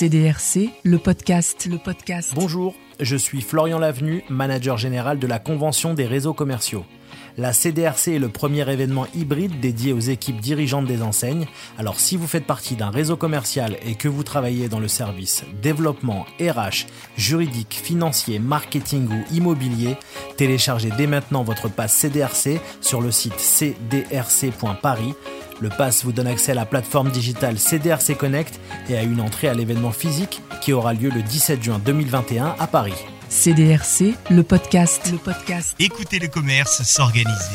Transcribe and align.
CDRC, 0.00 0.70
le 0.82 0.96
podcast, 0.96 1.68
le 1.70 1.76
podcast. 1.76 2.32
Bonjour, 2.34 2.74
je 3.00 3.16
suis 3.16 3.42
Florian 3.42 3.78
Lavenu, 3.78 4.24
manager 4.30 4.78
général 4.78 5.18
de 5.18 5.26
la 5.26 5.38
Convention 5.38 5.92
des 5.92 6.06
réseaux 6.06 6.32
commerciaux. 6.32 6.86
La 7.36 7.52
CDRC 7.52 8.08
est 8.08 8.18
le 8.18 8.30
premier 8.30 8.66
événement 8.70 9.06
hybride 9.14 9.60
dédié 9.60 9.92
aux 9.92 10.00
équipes 10.00 10.40
dirigeantes 10.40 10.86
des 10.86 11.02
enseignes. 11.02 11.46
Alors 11.76 12.00
si 12.00 12.16
vous 12.16 12.26
faites 12.26 12.46
partie 12.46 12.76
d'un 12.76 12.88
réseau 12.88 13.18
commercial 13.18 13.76
et 13.84 13.94
que 13.94 14.08
vous 14.08 14.22
travaillez 14.22 14.70
dans 14.70 14.80
le 14.80 14.88
service 14.88 15.44
développement, 15.60 16.24
RH, 16.40 16.86
juridique, 17.18 17.78
financier, 17.82 18.38
marketing 18.38 19.06
ou 19.06 19.34
immobilier, 19.34 19.98
téléchargez 20.38 20.90
dès 20.96 21.08
maintenant 21.08 21.42
votre 21.42 21.68
passe 21.68 21.92
CDRC 21.92 22.58
sur 22.80 23.02
le 23.02 23.10
site 23.10 23.38
cdrc.paris. 23.38 25.14
Le 25.60 25.68
pass 25.68 26.04
vous 26.04 26.12
donne 26.12 26.26
accès 26.26 26.52
à 26.52 26.54
la 26.54 26.64
plateforme 26.64 27.10
digitale 27.10 27.58
CDRC 27.58 28.16
Connect 28.16 28.58
et 28.88 28.96
à 28.96 29.02
une 29.02 29.20
entrée 29.20 29.46
à 29.46 29.52
l'événement 29.52 29.92
physique 29.92 30.40
qui 30.62 30.72
aura 30.72 30.94
lieu 30.94 31.10
le 31.10 31.22
17 31.22 31.62
juin 31.62 31.78
2021 31.84 32.56
à 32.58 32.66
Paris. 32.66 32.94
CDRC, 33.28 34.14
le 34.30 34.42
podcast, 34.42 35.12
le 35.12 35.18
podcast. 35.18 35.76
Écoutez 35.78 36.18
le 36.18 36.28
commerce 36.28 36.82
s'organiser. 36.82 37.54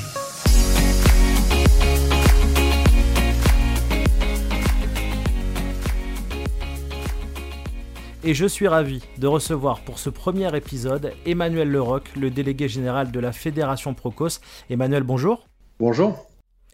Et 8.24 8.34
je 8.36 8.46
suis 8.46 8.68
ravi 8.68 9.02
de 9.18 9.28
recevoir 9.28 9.82
pour 9.82 9.98
ce 9.98 10.12
premier 10.12 10.56
épisode 10.56 11.12
Emmanuel 11.26 11.70
Leroc, 11.70 12.10
le 12.16 12.30
délégué 12.30 12.68
général 12.68 13.12
de 13.12 13.20
la 13.20 13.32
Fédération 13.32 13.96
Procos. 13.96 14.42
Emmanuel, 14.70 15.04
bonjour. 15.04 15.48
Bonjour. 15.80 16.28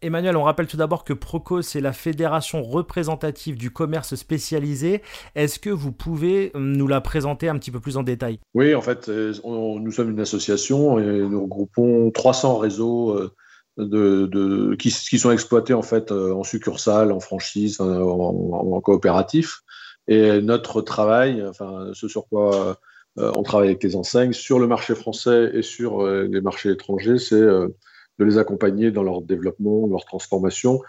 Emmanuel, 0.03 0.35
on 0.35 0.41
rappelle 0.43 0.65
tout 0.65 0.77
d'abord 0.77 1.03
que 1.03 1.13
Procos 1.13 1.75
est 1.75 1.79
la 1.79 1.93
fédération 1.93 2.63
représentative 2.63 3.55
du 3.55 3.69
commerce 3.69 4.15
spécialisé. 4.15 5.03
Est-ce 5.35 5.59
que 5.59 5.69
vous 5.69 5.91
pouvez 5.91 6.51
nous 6.55 6.87
la 6.87 7.01
présenter 7.01 7.49
un 7.49 7.57
petit 7.59 7.69
peu 7.69 7.79
plus 7.79 7.97
en 7.97 8.03
détail? 8.03 8.39
Oui, 8.55 8.73
en 8.73 8.81
fait, 8.81 9.09
euh, 9.09 9.33
nous 9.43 9.91
sommes 9.91 10.09
une 10.09 10.19
association 10.19 10.97
et 10.97 11.03
nous 11.03 11.43
regroupons 11.43 12.09
300 12.09 12.57
réseaux 12.57 13.15
euh, 13.77 14.75
qui, 14.77 14.89
sont 14.89 15.31
exploités 15.31 15.75
en 15.75 15.83
fait 15.83 16.11
euh, 16.11 16.33
en 16.33 16.43
succursale, 16.43 17.11
en 17.11 17.19
franchise, 17.19 17.79
en, 17.79 18.81
coopératif. 18.81 19.61
Et 20.07 20.41
notre 20.41 20.81
travail, 20.81 21.45
enfin, 21.47 21.91
ce 21.93 22.07
sur 22.07 22.27
quoi 22.27 22.75
on 23.17 23.43
travaille 23.43 23.67
avec 23.67 23.83
les 23.83 23.95
enseignes 23.95 24.33
sur 24.33 24.57
le 24.57 24.65
marché 24.65 24.95
français 24.95 25.51
et 25.53 25.61
sur 25.61 26.07
les 26.07 26.41
marchés 26.41 26.71
étrangers, 26.71 27.19
c'est 27.19 27.45
de 28.19 28.25
les 28.25 28.37
accompagner 28.37 28.91
dans 28.91 29.03
leur 29.03 29.21
développement, 29.21 29.87
leur 29.87 30.05
transformation. 30.05 30.79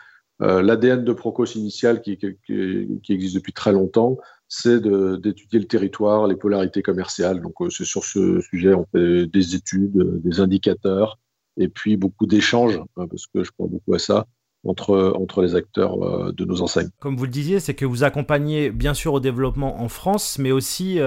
Euh, 0.42 0.62
L'ADN 0.62 1.04
de 1.04 1.12
Procos 1.12 1.54
initial, 1.54 2.00
qui, 2.00 2.16
qui, 2.16 3.12
existe 3.12 3.34
depuis 3.34 3.52
très 3.52 3.72
longtemps, 3.72 4.18
c'est 4.48 4.80
d'étudier 4.82 5.60
le 5.60 5.66
territoire, 5.66 6.26
les 6.26 6.36
polarités 6.36 6.82
commerciales. 6.82 7.40
Donc, 7.40 7.54
euh, 7.60 7.70
c'est 7.70 7.84
sur 7.84 8.04
ce 8.04 8.40
sujet, 8.40 8.74
on 8.74 8.86
fait 8.92 9.26
des 9.26 9.54
études, 9.54 9.96
euh, 9.96 10.20
des 10.24 10.40
indicateurs, 10.40 11.18
et 11.56 11.68
puis 11.68 11.96
beaucoup 11.96 12.26
d'échanges, 12.26 12.80
hein, 12.96 13.06
parce 13.08 13.26
que 13.26 13.44
je 13.44 13.50
crois 13.52 13.68
beaucoup 13.68 13.94
à 13.94 13.98
ça, 13.98 14.26
entre, 14.64 15.12
entre 15.16 15.42
les 15.42 15.54
acteurs 15.54 16.32
de 16.32 16.44
nos 16.44 16.62
enseignes. 16.62 16.88
Comme 17.00 17.16
vous 17.16 17.24
le 17.24 17.30
disiez, 17.30 17.60
c'est 17.60 17.74
que 17.74 17.84
vous 17.84 18.04
accompagnez 18.04 18.70
bien 18.70 18.94
sûr 18.94 19.12
au 19.12 19.20
développement 19.20 19.80
en 19.80 19.88
France, 19.88 20.38
mais 20.38 20.52
aussi 20.52 20.98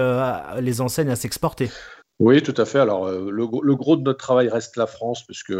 les 0.60 0.80
enseignes 0.82 1.08
à 1.08 1.16
s'exporter. 1.16 1.70
Oui, 2.18 2.42
tout 2.42 2.54
à 2.56 2.66
fait. 2.66 2.78
Alors, 2.78 3.10
le, 3.10 3.30
le, 3.30 3.76
gros 3.76 3.96
de 3.96 4.02
notre 4.02 4.18
travail 4.18 4.48
reste 4.48 4.76
la 4.76 4.86
France, 4.86 5.24
puisque 5.24 5.54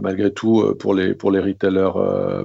malgré 0.00 0.32
tout, 0.32 0.60
euh, 0.60 0.74
pour 0.74 0.94
les, 0.94 1.14
pour 1.14 1.30
les 1.30 1.40
retailers 1.40 1.96
euh, 1.96 2.44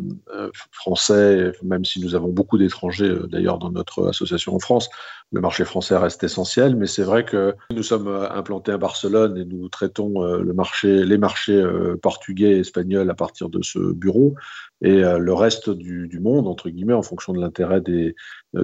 français, 0.72 1.52
même 1.64 1.86
si 1.86 2.02
nous 2.02 2.16
avons 2.16 2.30
beaucoup 2.30 2.58
d'étrangers 2.58 3.16
d'ailleurs 3.30 3.58
dans 3.58 3.72
notre 3.72 4.09
association 4.09 4.56
en 4.56 4.59
France, 4.59 4.90
le 5.31 5.41
marché 5.41 5.66
français 5.66 5.97
reste 5.97 6.24
essentiel. 6.24 6.75
Mais 6.75 6.88
c'est 6.88 7.03
vrai 7.03 7.25
que 7.25 7.56
nous 7.72 7.84
sommes 7.84 8.08
implantés 8.08 8.72
à 8.72 8.78
Barcelone 8.78 9.38
et 9.38 9.46
nous 9.46 9.68
traitons 9.69 10.22
le 10.24 10.53
marché, 10.53 11.03
les 11.03 11.18
marchés 11.18 11.62
portugais 12.02 12.52
et 12.52 12.59
espagnols 12.59 13.09
à 13.09 13.13
partir 13.13 13.50
de 13.50 13.62
ce 13.62 13.79
bureau. 13.91 14.35
Et 14.81 15.02
le 15.02 15.34
reste 15.34 15.69
du, 15.69 16.08
du 16.08 16.22
monde, 16.22 16.47
entre 16.47 16.69
guillemets, 16.69 16.94
en 16.94 17.02
fonction 17.02 17.34
de 17.34 17.41
l'intérêt 17.41 17.81
des, 17.81 18.16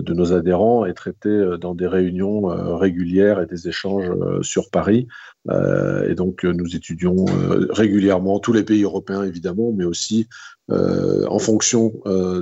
de 0.01 0.13
nos 0.13 0.33
adhérents, 0.33 0.85
est 0.85 0.93
traité 0.93 1.57
dans 1.59 1.75
des 1.75 1.87
réunions 1.87 2.43
régulières 2.77 3.41
et 3.41 3.45
des 3.45 3.67
échanges 3.67 4.11
sur 4.41 4.69
Paris. 4.69 5.07
et 5.51 6.15
donc, 6.15 6.43
nous 6.43 6.75
étudions 6.75 7.25
régulièrement 7.69 8.39
tous 8.39 8.53
les 8.53 8.63
pays 8.63 8.83
européens 8.83 9.23
évidemment, 9.23 9.71
mais 9.71 9.85
aussi 9.85 10.27
euh, 10.72 11.25
en 11.28 11.40
fonction 11.40 11.94
euh, 12.06 12.41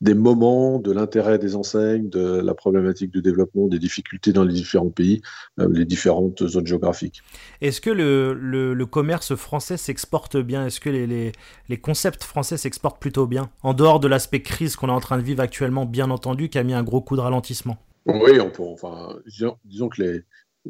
des 0.00 0.14
moments, 0.14 0.78
de 0.78 0.92
l'intérêt 0.92 1.38
des 1.38 1.56
enseignes, 1.56 2.08
de 2.08 2.40
la 2.40 2.54
problématique 2.54 3.12
de 3.12 3.20
développement, 3.20 3.66
des 3.66 3.80
difficultés 3.80 4.32
dans 4.32 4.44
les 4.44 4.54
différents 4.54 4.90
pays, 4.90 5.20
euh, 5.58 5.68
les 5.72 5.84
différentes 5.84 6.46
zones 6.46 6.66
géographiques. 6.66 7.22
Est-ce 7.60 7.80
que 7.80 7.90
le, 7.90 8.86
commerce 8.86 9.34
français 9.34 9.76
s'exporte 9.76 10.36
bien? 10.36 10.66
Est-ce 10.66 10.80
que 10.80 10.90
les, 10.90 11.32
les, 11.68 11.76
concepts 11.78 12.22
français 12.22 12.56
s'exportent 12.56 13.00
plutôt 13.00 13.26
bien? 13.26 13.50
En 13.62 13.74
dehors 13.74 13.98
de 13.98 14.08
l'aspect 14.08 14.42
crise 14.42 14.76
qu'on 14.76 14.88
est 14.88 14.92
en 14.92 15.00
train 15.00 15.18
de 15.18 15.22
vivre 15.22 15.42
actuellement, 15.42 15.86
bien 15.86 16.10
entendu, 16.10 16.48
qui 16.48 16.58
a 16.58 16.62
mis 16.62 16.74
un 16.74 16.84
gros 16.84 17.00
coup 17.00 17.16
de 17.16 17.20
ralentissement. 17.20 17.78
Oui, 18.06 18.40
on 18.40 18.50
peut, 18.50 18.62
enfin, 18.62 19.16
disons 19.64 19.88
que 19.88 20.02
les, 20.02 20.22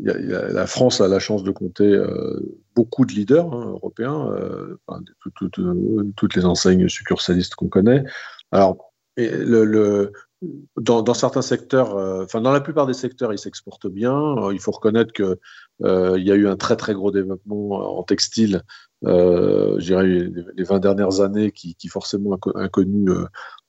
la 0.03 0.67
France 0.67 1.01
a 1.01 1.09
la 1.09 1.19
chance 1.19 1.43
de 1.43 1.51
compter 1.51 1.87
euh, 1.87 2.41
beaucoup 2.75 3.05
de 3.05 3.13
leaders 3.13 3.53
hein, 3.53 3.71
européens, 3.71 4.31
euh, 4.33 4.79
toutes 5.27 6.37
les 6.37 6.45
enseignes 6.45 6.89
succursalistes 6.89 7.55
qu'on 7.55 7.69
connaît. 7.69 8.05
Alors, 8.53 8.93
dans, 10.77 11.15
certains 11.15 11.43
secteurs, 11.43 11.97
euh, 11.97 12.25
enfin 12.25 12.41
dans 12.41 12.53
la 12.53 12.61
plupart 12.61 12.87
des 12.87 12.95
secteurs, 12.95 13.33
ils 13.33 13.39
s'exportent 13.39 13.89
bien. 13.89 14.37
il 14.53 14.61
faut 14.61 14.71
reconnaître 14.71 15.13
qu'il 15.13 15.37
y 15.81 16.31
a 16.31 16.35
eu 16.35 16.47
un 16.47 16.57
très 16.57 16.77
très 16.77 16.95
gros 16.95 17.11
développement 17.11 17.99
en 17.99 18.03
textile, 18.05 18.63
je 19.03 19.81
dirais 19.81 20.07
les 20.07 20.65
20 20.65 20.79
dernières 20.79 21.21
années, 21.21 21.51
qui, 21.51 21.77
forcément 21.89 22.39
a, 22.55 22.69
connu 22.69 23.11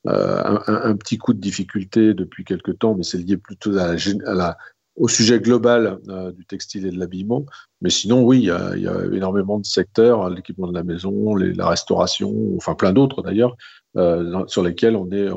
un, 0.04 0.96
petit 0.96 1.18
coup 1.18 1.34
de 1.34 1.40
difficulté 1.40 2.14
depuis 2.14 2.44
quelques 2.44 2.78
temps, 2.78 2.94
mais 2.94 3.02
c'est 3.02 3.18
lié 3.18 3.36
plutôt 3.36 3.76
à 3.76 3.94
à 4.26 4.34
la 4.34 4.56
au 5.00 5.08
sujet 5.08 5.40
global 5.40 5.98
euh, 6.08 6.30
du 6.30 6.44
textile 6.44 6.86
et 6.86 6.90
de 6.90 6.98
l'habillement. 6.98 7.46
Mais 7.80 7.88
sinon, 7.88 8.22
oui, 8.22 8.40
il 8.40 8.44
y, 8.44 8.50
a, 8.50 9.04
énormément 9.12 9.58
de 9.58 9.64
secteurs, 9.64 10.22
hein, 10.22 10.34
l'équipement 10.34 10.68
de 10.68 10.74
la 10.74 10.82
maison, 10.82 11.34
la 11.34 11.68
restauration, 11.68 12.32
enfin 12.56 12.74
plein 12.74 12.92
d'autres 12.92 13.22
d'ailleurs, 13.22 13.56
euh, 13.96 14.44
sur 14.46 14.62
lesquels 14.62 14.96
on 14.96 15.10
est, 15.10 15.28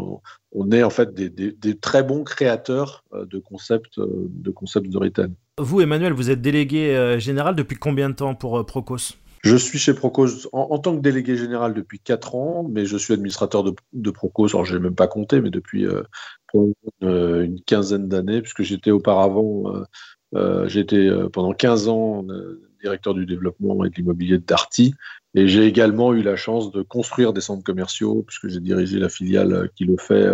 on, 0.52 0.72
est 0.72 0.84
en 0.84 0.90
fait 0.90 1.14
des, 1.14 1.78
très 1.80 2.04
bons 2.04 2.26
créateurs 2.26 3.06
euh, 3.14 3.26
de 3.26 3.40
concepts, 3.40 4.00
de 4.00 4.52
concepts 4.52 4.90
de 4.90 4.98
retail. 4.98 5.32
Vous, 5.58 5.80
Emmanuel, 5.80 6.12
vous 6.12 6.30
êtes 6.30 6.42
délégué 6.42 7.18
général 7.20 7.56
depuis 7.56 7.78
combien 7.78 8.10
de 8.10 8.16
temps 8.16 8.36
pour 8.36 8.66
Procos? 8.66 9.16
Je 9.44 9.58
suis 9.58 9.78
chez 9.78 9.94
Procos 9.94 10.48
en, 10.54 10.80
tant 10.80 10.96
que 10.96 11.02
délégué 11.02 11.36
général 11.36 11.74
depuis 11.74 12.00
4 12.00 12.36
ans, 12.36 12.66
mais 12.70 12.86
je 12.86 12.96
suis 12.96 13.14
administrateur 13.14 13.66
de, 13.66 13.76
de 13.92 14.10
Procos, 14.10 14.48
alors 14.54 14.64
je 14.64 14.76
n'ai 14.76 14.84
même 14.84 14.96
pas 14.96 15.08
compté, 15.08 15.42
mais 15.42 15.50
depuis 15.50 15.86
euh, 15.86 16.02
une, 17.02 17.60
quinzaine 17.66 18.08
d'années, 18.08 18.42
puisque 18.42 18.64
j'étais 18.64 18.92
auparavant, 18.92 19.76
euh, 19.76 19.84
euh, 20.36 20.68
j'étais 20.68 21.10
pendant 21.32 21.54
15 21.54 21.88
ans 21.88 22.26
directeur 22.82 23.14
du 23.14 23.26
développement 23.26 23.86
et 23.86 23.90
de 23.90 23.96
l'immobilier 23.96 24.38
de 24.38 24.46
Darty. 24.46 24.94
Et 25.36 25.48
j'ai 25.48 25.66
également 25.66 26.14
eu 26.14 26.22
la 26.22 26.36
chance 26.36 26.72
de 26.72 26.82
construire 26.82 27.34
des 27.34 27.42
centres 27.42 27.64
commerciaux, 27.64 28.24
puisque 28.28 28.50
j'ai 28.50 28.60
dirigé 28.60 29.00
la 29.00 29.10
filiale 29.10 29.70
qui 29.76 29.86
le 29.86 29.96
fait 29.98 30.28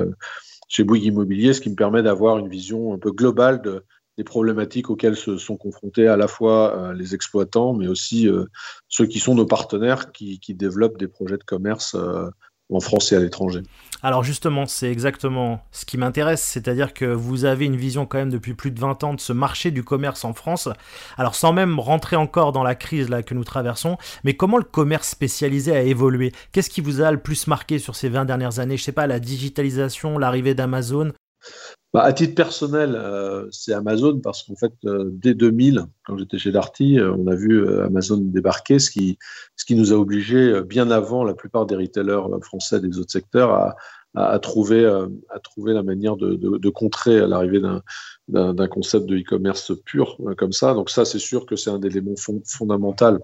chez 0.68 0.84
Bouygues 0.84 1.06
Immobilier, 1.06 1.54
ce 1.54 1.62
qui 1.62 1.70
me 1.70 1.76
permet 1.76 2.02
d'avoir 2.02 2.40
une 2.40 2.50
vision 2.50 2.94
un 2.94 2.98
peu 2.98 3.12
globale 3.12 3.62
de, 3.62 3.84
des 4.18 4.24
problématiques 4.24 4.90
auxquelles 4.90 5.16
se 5.16 5.38
sont 5.38 5.58
confrontés 5.58 6.08
à 6.08 6.18
la 6.18 6.28
fois 6.28 6.92
les 6.96 7.14
exploitants, 7.14 7.74
mais 7.74 7.88
aussi 7.88 8.28
ceux 8.88 9.06
qui 9.06 9.20
sont 9.20 9.36
nos 9.36 9.46
partenaires 9.46 10.12
qui, 10.12 10.40
développent 10.50 10.98
des 10.98 11.08
projets 11.08 11.38
de 11.38 11.44
commerce 11.44 11.96
en 12.72 12.80
France 12.80 13.12
et 13.12 13.16
à 13.16 13.20
l'étranger. 13.20 13.62
Alors 14.02 14.24
justement, 14.24 14.66
c'est 14.66 14.90
exactement 14.90 15.62
ce 15.72 15.86
qui 15.86 15.98
m'intéresse, 15.98 16.42
c'est-à-dire 16.42 16.94
que 16.94 17.06
vous 17.06 17.44
avez 17.44 17.66
une 17.66 17.76
vision 17.76 18.06
quand 18.06 18.18
même 18.18 18.30
depuis 18.30 18.54
plus 18.54 18.72
de 18.72 18.80
20 18.80 19.04
ans 19.04 19.14
de 19.14 19.20
ce 19.20 19.34
marché 19.34 19.72
du 19.72 19.84
commerce 19.84 20.24
en 20.24 20.34
France. 20.34 20.70
Alors 21.18 21.36
sans 21.36 21.52
même 21.52 21.80
rentrer 21.80 22.16
encore 22.16 22.54
dans 22.54 22.64
la 22.64 22.76
crise 22.76 23.10
que 23.26 23.34
nous 23.34 23.44
traversons, 23.44 23.98
mais 24.24 24.36
comment 24.36 24.58
le 24.58 24.64
commerce 24.64 25.10
spécialisé 25.10 25.76
a 25.76 25.82
évolué? 25.82 26.32
Qu'est-ce 26.54 26.70
qui 26.70 26.82
vous 26.82 27.02
a 27.02 27.12
le 27.12 27.20
plus 27.20 27.48
marqué 27.48 27.78
sur 27.78 27.96
ces 27.96 28.08
20 28.08 28.26
dernières 28.26 28.60
années? 28.60 28.78
Je 28.78 28.84
sais 28.84 28.92
pas, 28.94 29.08
la 29.08 29.20
digitalisation, 29.20 30.18
l'arrivée 30.18 30.54
d'Amazon? 30.54 31.12
Bah, 31.92 32.04
à 32.04 32.14
titre 32.14 32.36
personnel, 32.36 32.94
euh, 32.96 33.48
c'est 33.52 33.74
Amazon 33.74 34.20
parce 34.20 34.44
qu'en 34.44 34.56
fait, 34.56 34.74
euh, 34.86 35.10
dès 35.12 35.34
2000, 35.34 35.86
quand 36.06 36.18
j'étais 36.18 36.38
chez 36.38 36.52
Darty, 36.52 37.00
euh, 37.00 37.16
on 37.18 37.26
a 37.26 37.34
vu 37.34 37.68
Amazon 37.82 38.18
débarquer, 38.18 38.78
ce 38.78 38.92
qui, 38.92 39.18
ce 39.56 39.66
qui 39.66 39.74
nous 39.74 39.92
a 39.92 39.96
obligés, 39.96 40.62
bien 40.62 40.92
avant 40.92 41.24
la 41.24 41.34
plupart 41.34 41.66
des 41.66 41.76
retailers 41.76 42.22
français 42.44 42.80
des 42.80 43.00
autres 43.00 43.12
secteurs, 43.12 43.76
à, 44.16 44.40
trouver, 44.40 44.86
à 44.86 45.40
trouver 45.40 45.74
la 45.74 45.84
manière 45.84 46.16
de 46.16 46.70
contrer 46.70 47.28
l'arrivée 47.28 47.62
d'un 48.28 48.68
concept 48.68 49.06
de 49.06 49.18
e-commerce 49.18 49.72
pur 49.86 50.18
comme 50.38 50.52
ça. 50.52 50.74
Donc 50.74 50.90
ça, 50.90 51.06
c'est 51.06 51.20
sûr 51.20 51.46
que 51.46 51.56
c'est 51.56 51.70
un 51.70 51.82
élément 51.82 52.16
fondamental 52.46 53.20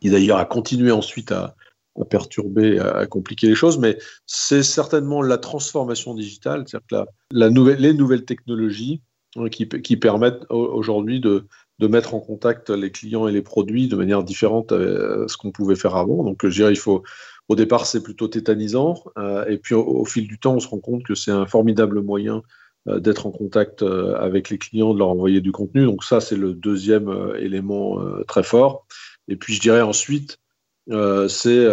qui 0.00 0.10
d'ailleurs 0.10 0.38
a 0.38 0.44
continué 0.44 0.92
ensuite 0.92 1.32
à, 1.32 1.56
perturber, 2.04 2.78
à, 2.78 3.06
compliquer 3.06 3.48
les 3.48 3.54
choses, 3.54 3.78
mais 3.78 3.98
c'est 4.26 4.62
certainement 4.62 5.22
la 5.22 5.38
transformation 5.38 6.14
digitale, 6.14 6.64
c'est-à-dire 6.66 7.06
que 7.32 7.78
les 7.78 7.94
nouvelles 7.94 8.24
technologies 8.24 9.02
hein, 9.36 9.48
qui, 9.48 9.96
permettent 9.96 10.44
aujourd'hui 10.50 11.20
de, 11.20 11.46
mettre 11.80 12.14
en 12.14 12.20
contact 12.20 12.70
les 12.70 12.90
clients 12.90 13.28
et 13.28 13.32
les 13.32 13.42
produits 13.42 13.88
de 13.88 13.96
manière 13.96 14.22
différente 14.24 14.72
à 14.72 15.28
ce 15.28 15.36
qu'on 15.36 15.52
pouvait 15.52 15.76
faire 15.76 15.96
avant. 15.96 16.24
Donc, 16.24 16.44
je 16.44 16.54
dirais, 16.54 16.72
il 16.72 16.78
faut, 16.78 17.02
au 17.48 17.56
départ, 17.56 17.86
c'est 17.86 18.02
plutôt 18.02 18.28
tétanisant, 18.28 19.02
euh, 19.18 19.44
et 19.46 19.56
puis 19.56 19.74
au, 19.74 20.04
fil 20.04 20.28
du 20.28 20.38
temps, 20.38 20.54
on 20.54 20.60
se 20.60 20.68
rend 20.68 20.80
compte 20.80 21.02
que 21.02 21.14
c'est 21.14 21.30
un 21.30 21.46
formidable 21.46 22.02
moyen 22.02 22.42
euh, 22.88 23.00
d'être 23.00 23.26
en 23.26 23.30
contact 23.30 23.82
euh, 23.82 24.14
avec 24.16 24.50
les 24.50 24.58
clients, 24.58 24.92
de 24.92 24.98
leur 24.98 25.08
envoyer 25.08 25.40
du 25.40 25.50
contenu. 25.50 25.84
Donc 25.86 26.04
ça, 26.04 26.20
c'est 26.20 26.36
le 26.36 26.52
deuxième 26.52 27.10
élément 27.38 27.98
très 28.26 28.42
fort. 28.42 28.86
Et 29.28 29.36
puis, 29.36 29.54
je 29.54 29.60
dirais 29.60 29.80
ensuite, 29.80 30.38
c'est 30.88 31.66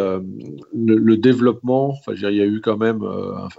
le, 0.74 1.16
développement. 1.16 1.90
Enfin, 1.90 2.14
il 2.16 2.36
y 2.36 2.42
a 2.42 2.46
eu 2.46 2.62
quand 2.62 2.78
même 2.78 3.02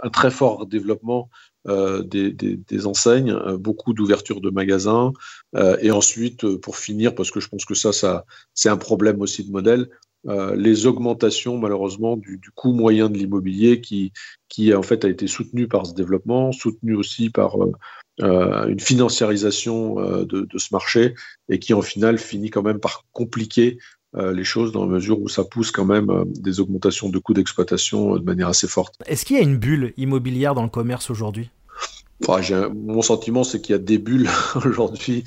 un 0.03 0.11
très 0.11 0.31
fort 0.31 0.67
développement 0.67 1.31
euh, 1.69 2.03
des, 2.03 2.87
enseignes, 2.87 3.33
euh, 3.33 3.57
beaucoup 3.57 3.93
d'ouverture 3.93 4.41
de 4.41 4.51
magasins, 4.51 5.13
euh, 5.57 5.77
et 5.81 5.91
ensuite, 5.91 6.47
pour 6.59 6.77
finir, 6.77 7.15
parce 7.17 7.33
que 7.33 7.41
je 7.41 7.49
pense 7.49 7.65
que 7.65 7.75
ça, 7.75 7.93
ça 7.93 8.25
c'est 8.55 8.69
un 8.69 8.77
problème 8.77 9.21
aussi 9.21 9.45
de 9.45 9.51
modèle, 9.51 9.89
les 10.57 10.87
augmentations 10.87 11.57
malheureusement 11.57 12.17
du, 12.17 12.41
coût 12.57 12.73
moyen 12.73 13.09
de 13.09 13.17
l'immobilier 13.17 13.81
qui, 13.81 14.13
qui 14.49 14.75
en 14.75 14.83
fait 14.83 15.05
a 15.05 15.09
été 15.09 15.29
soutenu 15.29 15.69
par 15.69 15.87
ce 15.87 15.95
développement, 15.95 16.51
soutenu 16.51 16.97
aussi 16.97 17.31
par 17.31 17.57
une 18.19 18.81
financiarisation 18.81 19.95
de, 19.95 20.25
de, 20.25 20.59
ce 20.59 20.69
marché 20.73 21.15
et 21.49 21.61
qui 21.61 21.75
en 21.75 21.83
final 21.83 22.19
finit 22.19 22.51
quand 22.51 22.65
même 22.65 22.81
par 22.81 23.05
compliquer 23.13 23.79
les 24.15 24.45
choses 24.45 24.73
dans 24.73 24.87
la 24.87 24.93
mesure 24.93 25.21
où 25.21 25.29
ça 25.29 25.45
pousse 25.45 25.71
quand 25.71 25.85
même 25.85 26.25
des 26.27 26.61
augmentations 26.61 27.11
de 27.11 27.19
coûts 27.19 27.35
d'exploitation 27.35 28.17
de 28.17 28.25
manière 28.25 28.49
assez 28.49 28.67
forte. 28.67 28.95
Est-ce 29.05 29.27
qu'il 29.27 29.37
y 29.37 29.41
a 29.41 29.43
une 29.43 29.59
bulle 29.59 29.93
immobilière 29.99 30.55
dans 30.55 30.63
le 30.63 30.71
commerce 30.71 31.11
aujourd'hui? 31.11 31.51
Mon 32.75 33.03
sentiment, 33.03 33.45
c'est 33.45 33.61
qu'il 33.61 33.73
y 33.73 33.77
a 33.77 33.83
des 33.83 33.99
bulles 33.99 34.29
aujourd'hui. 34.65 35.25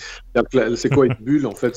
C'est 0.76 0.90
quoi 0.90 1.06
une 1.06 1.18
bulle? 1.20 1.46
En 1.46 1.56
fait, 1.56 1.76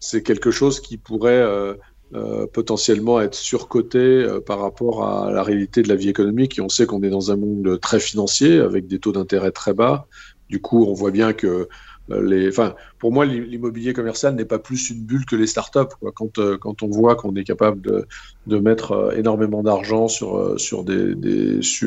c'est 0.00 0.22
quelque 0.22 0.50
chose 0.50 0.80
qui 0.80 0.98
pourrait 0.98 1.42
euh, 1.42 1.74
euh, 2.14 2.46
potentiellement 2.46 3.20
être 3.20 3.34
surcoté 3.34 3.98
euh, 3.98 4.40
par 4.40 4.60
rapport 4.60 5.04
à 5.04 5.32
la 5.32 5.42
réalité 5.42 5.82
de 5.82 5.88
la 5.88 5.94
vie 5.94 6.08
économique. 6.08 6.58
Et 6.58 6.60
on 6.60 6.68
sait 6.68 6.86
qu'on 6.86 7.02
est 7.02 7.10
dans 7.10 7.30
un 7.30 7.36
monde 7.36 7.78
très 7.80 8.00
financier, 8.00 8.58
avec 8.58 8.86
des 8.86 8.98
taux 8.98 9.12
d'intérêt 9.12 9.52
très 9.52 9.72
bas. 9.72 10.06
Du 10.48 10.60
coup, 10.60 10.84
on 10.84 10.92
voit 10.92 11.12
bien 11.12 11.32
que 11.32 11.68
les, 12.08 12.48
enfin, 12.48 12.74
pour 12.98 13.12
moi, 13.12 13.24
l'immobilier 13.24 13.92
commercial 13.92 14.34
n'est 14.34 14.44
pas 14.44 14.58
plus 14.58 14.90
une 14.90 15.04
bulle 15.04 15.24
que 15.24 15.36
les 15.36 15.46
startups. 15.46 15.78
Euh, 16.02 16.58
quand 16.58 16.82
on 16.82 16.88
voit 16.88 17.14
qu'on 17.14 17.34
est 17.36 17.44
capable 17.44 17.80
de, 17.80 18.58
mettre 18.58 18.92
euh, 18.92 19.10
énormément 19.12 19.62
d'argent 19.62 20.08
sur, 20.08 20.36
euh, 20.36 20.56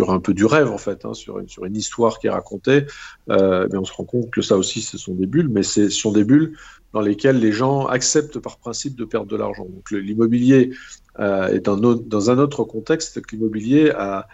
un 0.07 0.19
peu 0.19 0.33
du 0.33 0.45
rêve, 0.45 0.71
en 0.71 0.77
fait, 0.77 1.05
hein, 1.05 1.13
sur, 1.13 1.39
une, 1.39 1.75
histoire 1.75 2.19
qui 2.19 2.27
est 2.27 2.31
racontée, 2.31 2.85
euh, 3.29 3.67
mais 3.71 3.77
on 3.77 3.85
se 3.85 3.93
rend 3.93 4.05
compte 4.05 4.31
que 4.31 4.41
ça 4.41 4.57
aussi, 4.57 4.81
ce 4.81 4.97
sont 4.97 5.13
des 5.13 5.27
bulles, 5.27 5.49
mais 5.49 5.63
ce 5.63 5.89
sont 5.89 6.11
des 6.11 6.23
bulles 6.23 6.53
dans 6.93 7.01
lesquelles 7.01 7.39
les 7.39 7.51
gens 7.51 7.87
acceptent 7.87 8.39
par 8.39 8.57
principe 8.57 8.95
de 8.95 9.03
perdre 9.03 9.27
de 9.27 9.35
l'argent. 9.35 9.67
L'immobilier 9.91 10.71
euh, 11.19 11.47
est 11.47 11.59
dans 11.59 12.29
un 12.29 12.37
autre 12.39 12.63
contexte 12.63 13.21
l'immobilier 13.31 13.91
a, 13.91 14.27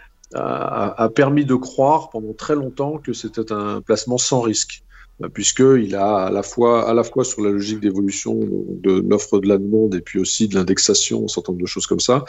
permis 1.14 1.44
de 1.44 1.54
croire 1.54 2.08
pendant 2.10 2.32
très 2.32 2.54
longtemps 2.54 2.98
que 2.98 3.12
c'était 3.12 3.52
un 3.52 3.80
placement 3.80 4.16
sans 4.16 4.40
risque. 4.40 4.82
Euh, 5.22 5.28
puisqu'il 5.28 5.94
a 5.94 6.16
à 6.16 6.30
la, 6.30 6.42
fois, 6.42 6.88
à 6.88 6.94
la 6.94 7.04
fois 7.04 7.24
sur 7.24 7.42
la 7.42 7.50
logique 7.50 7.80
d'évolution 7.80 8.38
de 8.40 9.02
l'offre 9.08 9.38
de 9.38 9.48
la 9.48 9.58
demande 9.58 9.94
et 9.94 10.00
puis 10.00 10.18
aussi 10.18 10.48
de 10.48 10.54
l'indexation, 10.54 11.24
un 11.24 11.28
certain 11.28 11.52
nombre 11.52 11.62
de 11.62 11.68
choses 11.68 11.86
comme 11.86 12.00
ça, 12.00 12.24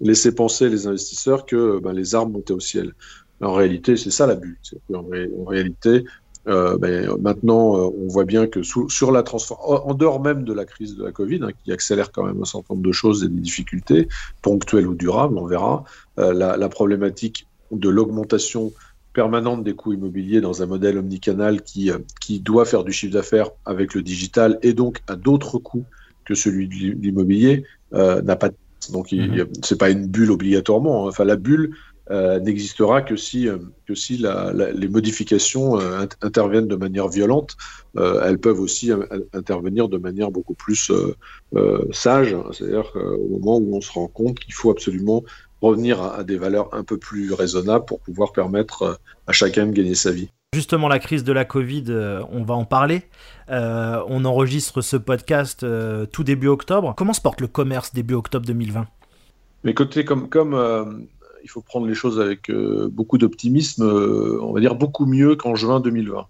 laisser 0.00 0.34
penser 0.34 0.68
les 0.68 0.86
investisseurs 0.86 1.46
que 1.46 1.78
ben, 1.80 1.92
les 1.92 2.14
arbres 2.14 2.32
montaient 2.32 2.52
au 2.52 2.60
ciel. 2.60 2.94
En 3.40 3.52
réalité, 3.52 3.96
c'est 3.96 4.10
ça 4.10 4.26
la 4.26 4.34
bulle. 4.34 4.58
En, 4.92 4.98
en, 4.98 5.44
réalité, 5.44 6.04
euh, 6.48 6.76
ben, 6.78 7.16
maintenant, 7.20 7.76
euh, 7.76 7.90
on 7.96 8.08
voit 8.08 8.24
bien 8.24 8.46
que 8.46 8.62
sur 8.62 9.12
la 9.12 9.22
transformation, 9.22 9.88
en 9.88 9.94
dehors 9.94 10.20
même 10.20 10.44
de 10.44 10.52
la 10.52 10.64
crise 10.64 10.96
de 10.96 11.04
la 11.04 11.12
Covid, 11.12 11.40
hein, 11.42 11.50
qui 11.64 11.72
accélère 11.72 12.10
quand 12.10 12.24
même 12.24 12.40
un 12.40 12.46
certain 12.46 12.74
nombre 12.74 12.86
de 12.86 12.92
choses 12.92 13.22
et 13.22 13.28
des 13.28 13.40
difficultés, 13.40 14.08
ponctuelles 14.42 14.86
ou 14.86 14.94
durables, 14.94 15.38
on 15.38 15.46
verra, 15.46 15.84
la, 16.16 16.68
problématique 16.68 17.46
de 17.70 17.88
l'augmentation 17.88 18.72
permanente 19.12 19.64
des 19.64 19.74
coûts 19.74 19.92
immobiliers 19.92 20.40
dans 20.40 20.62
un 20.62 20.66
modèle 20.66 20.98
omnicanal 20.98 21.62
qui, 21.62 21.90
euh, 21.90 21.98
qui 22.20 22.40
doit 22.40 22.64
faire 22.64 22.84
du 22.84 22.92
chiffre 22.92 23.12
d'affaires 23.12 23.50
avec 23.64 23.94
le 23.94 24.02
digital 24.02 24.58
et 24.62 24.72
donc 24.72 25.00
à 25.08 25.16
d'autres 25.16 25.58
coûts 25.58 25.84
que 26.24 26.34
celui 26.34 26.68
de 26.68 26.74
l'immobilier 26.74 27.64
euh, 27.94 28.20
n'a 28.22 28.36
pas 28.36 28.50
donc 28.92 29.12
mm 29.12 29.44
c'est 29.64 29.78
pas 29.78 29.90
une 29.90 30.06
bulle 30.06 30.30
obligatoirement 30.30 31.06
hein. 31.06 31.08
enfin 31.08 31.24
la 31.24 31.36
bulle 31.36 31.74
euh, 32.10 32.38
n'existera 32.38 33.02
que 33.02 33.16
si 33.16 33.48
que 33.86 33.94
si 33.94 34.18
la, 34.18 34.52
les 34.52 34.88
modifications 34.88 35.78
interviennent 36.22 36.68
de 36.68 36.76
manière 36.76 37.08
violente. 37.08 37.56
Elles 37.96 38.38
peuvent 38.38 38.60
aussi 38.60 38.90
intervenir 39.34 39.90
de 39.90 39.98
manière 39.98 40.30
beaucoup 40.30 40.54
plus 40.54 40.90
sage 41.92 42.34
c'est-à-dire 42.52 42.90
au 42.94 43.28
moment 43.38 43.58
où 43.58 43.76
on 43.76 43.82
se 43.82 43.92
rend 43.92 44.08
compte 44.08 44.38
qu'il 44.38 44.54
faut 44.54 44.70
absolument 44.70 45.22
revenir 45.60 46.02
à, 46.02 46.24
des 46.24 46.36
valeurs 46.36 46.72
un 46.72 46.84
peu 46.84 46.98
plus 46.98 47.32
raisonnables 47.32 47.84
pour 47.84 48.00
pouvoir 48.00 48.32
permettre 48.32 48.82
euh, 48.82 48.94
à 49.26 49.32
chacun 49.32 49.66
de 49.66 49.72
gagner 49.72 49.94
sa 49.94 50.12
vie. 50.12 50.30
Justement, 50.54 50.88
la 50.88 50.98
crise 50.98 51.24
de 51.24 51.32
la 51.32 51.44
Covid, 51.44 51.84
euh, 51.88 52.22
on 52.30 52.42
va 52.42 52.54
en 52.54 52.64
parler. 52.64 53.02
Euh, 53.50 54.02
on 54.08 54.24
enregistre 54.24 54.80
ce 54.80 54.96
podcast 54.96 55.66
tout 56.12 56.24
début 56.24 56.48
octobre. 56.48 56.94
Comment 56.96 57.12
se 57.12 57.20
porte 57.20 57.40
le 57.40 57.48
commerce 57.48 57.92
début 57.92 58.14
octobre 58.14 58.46
2020 58.46 58.86
Mais 59.64 59.74
côté 59.74 60.04
comme, 60.04 60.28
comme 60.28 61.06
il 61.42 61.50
faut 61.50 61.60
prendre 61.60 61.86
les 61.86 61.94
choses 61.94 62.20
avec 62.20 62.50
beaucoup 62.90 63.18
d'optimisme, 63.18 63.84
on 63.84 64.52
va 64.52 64.60
dire 64.60 64.74
beaucoup 64.74 65.06
mieux 65.06 65.36
qu'en 65.36 65.54
juin 65.54 65.80
2020. 65.80 66.26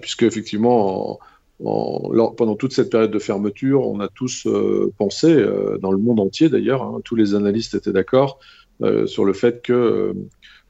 puisque 0.00 0.22
effectivement, 0.22 1.18
pendant 1.62 2.56
toute 2.56 2.72
cette 2.72 2.90
période 2.90 3.10
de 3.10 3.18
fermeture, 3.18 3.86
on 3.86 4.00
a 4.00 4.08
tous 4.08 4.46
euh, 4.46 4.92
pensé, 4.98 5.32
euh, 5.32 5.78
dans 5.78 5.90
le 5.90 5.98
monde 5.98 6.20
entier 6.20 6.48
d'ailleurs, 6.48 6.82
hein, 6.82 7.00
tous 7.04 7.16
les 7.16 7.34
analystes 7.34 7.74
étaient 7.74 7.92
d'accord 7.92 8.38
euh, 8.82 9.06
sur 9.06 9.24
le 9.24 9.32
fait 9.32 9.62
que 9.62 10.14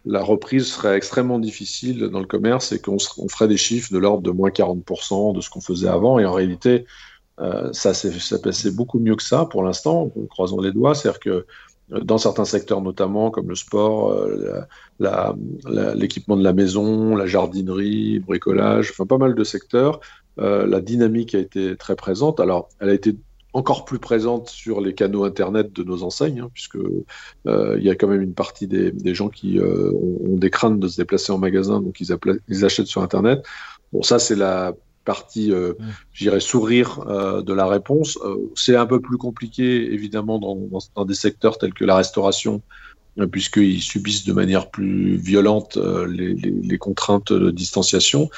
la 0.05 0.23
reprise 0.23 0.67
serait 0.67 0.97
extrêmement 0.97 1.41
difficile 1.41 2.05
dans 2.05 2.21
le 2.21 2.27
commerce 2.27 2.71
et 2.71 2.79
qu'on 2.79 2.99
ferait 2.99 3.49
des 3.49 3.57
chiffres 3.57 3.93
de 3.93 3.99
l'ordre 3.99 4.23
de 4.23 4.31
moins 4.31 4.51
40% 4.51 5.35
de 5.35 5.41
ce 5.41 5.51
qu'on 5.51 5.61
faisait 5.61 5.89
avant. 5.89 6.21
Et 6.21 6.25
en 6.25 6.33
réalité, 6.33 6.87
ça 7.73 7.93
s'est 7.93 8.41
passé 8.41 8.71
beaucoup 8.71 9.01
mieux 9.01 9.17
que 9.17 9.23
ça 9.25 9.47
pour 9.47 9.65
l'instant, 9.65 10.13
croisons 10.31 10.61
les 10.61 10.71
doigts. 10.71 10.95
C'est-à-dire 10.95 11.19
que 11.19 11.47
dans 11.89 12.19
certains 12.19 12.45
secteurs 12.45 12.83
notamment, 12.83 13.31
comme 13.31 13.49
le 13.49 13.55
sport, 13.55 14.15
l'équipement 14.99 16.37
de 16.37 16.43
la 16.43 16.53
maison, 16.53 17.15
la 17.15 17.27
jardinerie, 17.27 18.19
bricolage, 18.19 18.91
enfin 18.91 19.07
pas 19.07 19.19
mal 19.19 19.35
de 19.35 19.45
secteurs, 19.45 20.01
euh, 20.39 20.67
la 20.67 20.81
dynamique 20.81 21.35
a 21.35 21.39
été 21.39 21.77
très 21.77 21.97
présente. 21.97 22.41
Alors, 22.41 22.69
elle 22.81 22.91
a 22.91 22.95
été 22.95 23.17
encore 23.53 23.87
plus 23.87 23.99
présente 23.99 24.49
sur 24.49 24.83
les 24.83 24.95
canaux 24.95 25.25
Internet 25.25 25.73
de 25.73 25.83
nos 25.83 26.03
enseignes, 26.03 26.41
hein, 26.41 26.51
puisque 26.53 26.77
euh, 27.47 27.79
y 27.81 27.89
a 27.89 27.95
quand 27.95 28.09
même 28.09 28.21
une 28.21 28.35
partie 28.35 28.67
des, 28.67 29.15
gens 29.15 29.31
qui 29.31 29.59
euh, 29.59 29.93
ont, 29.93 30.37
des 30.37 30.51
craintes 30.51 30.79
de 30.79 30.89
se 30.89 30.99
déplacer 30.99 31.33
en 31.33 31.39
magasin, 31.39 31.81
donc 31.81 32.01
ils, 32.01 32.15
ils 32.49 32.65
achètent 32.67 32.87
sur 32.87 33.03
Internet. 33.03 33.43
Bon, 33.93 34.03
ça, 34.03 34.19
c'est 34.19 34.37
la 34.37 34.75
partie, 35.07 35.51
euh, 35.53 35.73
mmh. 35.79 35.85
j'irais, 36.13 36.41
sourire 36.41 37.01
de 37.43 37.53
la 37.55 37.67
réponse. 37.67 38.19
c'est 38.55 38.77
un 38.77 38.87
peu 38.87 39.01
plus 39.01 39.17
compliqué, 39.17 39.93
évidemment, 39.95 40.39
dans, 40.39 40.59
dans, 40.95 41.05
des 41.07 41.15
secteurs 41.15 41.57
tels 41.57 41.73
que 41.73 41.87
la 41.87 41.97
restauration, 41.97 42.61
puisqu'ils 43.33 43.81
subissent 43.81 44.27
de 44.27 44.35
manière 44.35 44.71
plus 44.71 45.17
violente 45.17 45.79
les, 45.79 46.35
les, 46.35 46.51
les, 46.51 46.79
contraintes 46.79 47.33
de 47.33 47.51
distanciation 47.51 48.29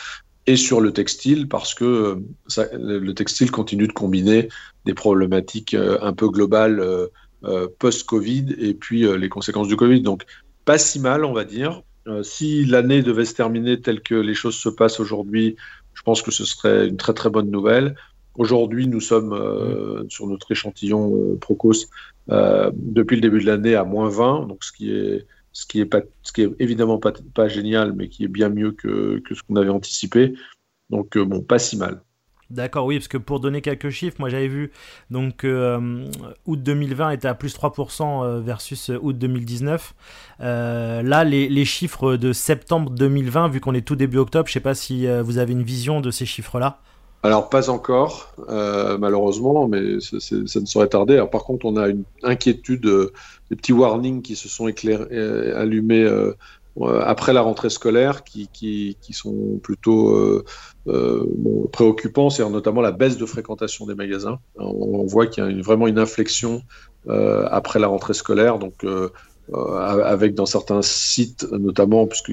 et 0.48 0.56
sur 0.56 0.80
le 0.80 0.92
textile 0.92 1.46
parce 1.46 1.75
que 1.75 1.84
euh, 1.84 2.14
ça, 2.46 2.64
le 2.72 3.12
textile 3.12 3.50
continue 3.50 3.87
de 3.87 3.92
combiner 3.92 4.48
des 4.87 4.94
problématiques 4.94 5.75
euh, 5.75 5.98
un 6.00 6.14
peu 6.14 6.30
globales 6.30 6.80
euh, 6.80 7.68
post-Covid 7.78 8.56
et 8.58 8.72
puis 8.72 9.06
les 9.16 9.28
conséquences 9.28 9.68
du 9.68 9.76
Covid. 9.76 10.00
Donc 10.00 10.25
pas 10.64 10.78
si 10.78 11.00
mal, 11.00 11.25
on 11.26 11.34
va 11.34 11.44
dire. 11.44 11.82
si 12.22 12.64
l'année 12.64 13.02
devait 13.02 13.26
se 13.26 13.34
terminer 13.34 13.80
telle 13.80 14.00
que 14.00 14.14
les 14.14 14.34
choses 14.34 14.56
se 14.56 14.70
passent 14.70 15.00
aujourd'hui, 15.00 15.56
je 15.98 16.02
pense 16.02 16.22
que 16.22 16.30
ce 16.30 16.44
serait 16.44 16.86
une 16.86 16.96
très 16.96 17.12
très 17.12 17.28
bonne 17.28 17.50
nouvelle. 17.50 17.96
Aujourd'hui, 18.36 18.86
nous 18.86 19.00
sommes 19.00 20.06
sur 20.08 20.28
notre 20.28 20.52
échantillon 20.52 21.36
Procos 21.40 21.88
depuis 22.28 23.16
le 23.16 23.20
début 23.20 23.40
de 23.40 23.46
l'année 23.46 23.74
à 23.74 23.82
moins 23.82 24.08
20, 24.08 24.46
donc 24.46 24.62
ce 24.62 24.70
qui 24.70 24.92
est 24.92 25.26
ce 25.58 25.66
qui 25.66 25.80
est, 25.80 25.86
pas, 25.86 26.02
ce 26.22 26.30
qui 26.32 26.42
est 26.42 26.50
évidemment 26.60 26.98
pas, 26.98 27.12
pas 27.34 27.48
génial, 27.48 27.92
mais 27.92 28.08
qui 28.08 28.22
est 28.22 28.28
bien 28.28 28.48
mieux 28.48 28.70
que, 28.70 29.20
que 29.26 29.34
ce 29.34 29.42
qu'on 29.42 29.56
avait 29.56 29.70
anticipé. 29.70 30.34
Donc 30.88 31.16
euh, 31.16 31.24
bon, 31.24 31.42
pas 31.42 31.58
si 31.58 31.76
mal. 31.76 32.00
D'accord, 32.50 32.86
oui, 32.86 32.96
parce 32.96 33.08
que 33.08 33.18
pour 33.18 33.40
donner 33.40 33.60
quelques 33.60 33.90
chiffres, 33.90 34.16
moi 34.18 34.30
j'avais 34.30 34.48
vu, 34.48 34.72
donc 35.10 35.44
euh, 35.44 36.06
août 36.46 36.62
2020 36.62 37.10
était 37.10 37.28
à 37.28 37.34
plus 37.34 37.54
3% 37.54 38.24
euh, 38.24 38.40
versus 38.40 38.90
août 39.02 39.18
2019. 39.18 39.94
là, 40.40 41.24
les, 41.24 41.64
chiffres 41.66 42.16
de 42.16 42.32
septembre 42.32 42.90
2020, 42.90 43.48
vu 43.48 43.60
qu'on 43.60 43.74
est 43.74 43.82
tout 43.82 43.96
début 43.96 44.16
octobre, 44.16 44.48
je 44.48 44.54
sais 44.54 44.60
pas 44.60 44.74
si 44.74 45.06
vous 45.22 45.36
avez 45.36 45.52
une 45.52 45.62
vision 45.62 46.00
de 46.00 46.10
ces 46.10 46.24
chiffres-là. 46.24 46.78
alors 47.22 47.50
pas 47.50 47.68
encore, 47.68 48.34
malheureusement, 48.48 49.68
mais 49.68 50.00
ça 50.00 50.60
ne 50.60 50.66
saurait 50.66 50.88
tarder. 50.88 51.14
Alors, 51.14 51.30
par 51.30 51.44
contre, 51.44 51.66
on 51.66 51.76
a 51.76 51.88
une 51.88 52.04
inquiétude, 52.22 52.88
des 53.50 53.56
petits 53.56 53.74
warnings 53.74 54.22
qui 54.22 54.36
se 54.36 54.48
sont 54.48 54.68
éclairés, 54.68 55.52
allumés 55.52 56.08
après 57.02 57.32
la 57.32 57.40
rentrée 57.40 57.70
scolaire, 57.70 58.22
qui, 58.22 58.48
qui, 58.52 58.96
qui 59.00 59.12
sont 59.12 59.58
plutôt 59.62 60.44
bon, 60.87 61.66
préoccupants, 61.72 62.30
c'est 62.30 62.48
notamment 62.48 62.80
la 62.80 62.92
baisse 62.92 63.18
de 63.18 63.26
fréquentation 63.26 63.84
des 63.87 63.96
magasins. 63.96 64.38
On, 64.56 65.04
voit 65.04 65.26
qu'il 65.26 65.42
y 65.42 65.46
a 65.46 65.50
une, 65.50 65.60
vraiment 65.60 65.88
une 65.88 65.98
inflexion 65.98 66.62
après 67.08 67.80
la 67.80 67.88
rentrée 67.88 68.14
scolaire, 68.14 68.60
donc 68.60 68.84
euh, 69.54 69.78
avec 69.78 70.34
dans 70.34 70.44
certains 70.44 70.82
sites, 70.82 71.46
notamment, 71.50 72.06
puisque 72.06 72.32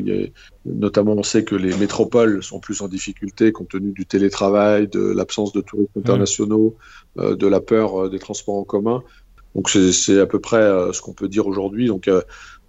notamment 0.66 1.14
on 1.14 1.24
sait 1.24 1.46
que 1.46 1.56
les 1.56 1.74
métropoles 1.78 2.44
sont 2.44 2.60
plus 2.60 2.82
en 2.82 2.90
difficulté 2.90 3.54
compte 3.54 3.70
tenu 3.70 3.94
du 3.94 4.06
télétravail, 4.06 4.90
de 4.90 5.00
l'absence 5.00 5.54
de 5.54 5.62
touristes 5.62 5.96
mmh. 5.96 6.00
internationaux, 6.00 6.76
euh, 7.18 7.38
de 7.38 7.48
la 7.48 7.62
peur 7.62 8.04
euh, 8.04 8.10
des 8.10 8.20
transports 8.20 8.56
en 8.56 8.66
commun. 8.66 9.02
Donc 9.56 9.70
c'est 9.70 10.20
à 10.20 10.26
peu 10.26 10.40
près 10.40 10.70
ce 10.92 11.02
qu'on 11.02 11.14
peut 11.14 11.30
dire 11.30 11.48
aujourd'hui. 11.48 11.88
Donc 11.88 12.10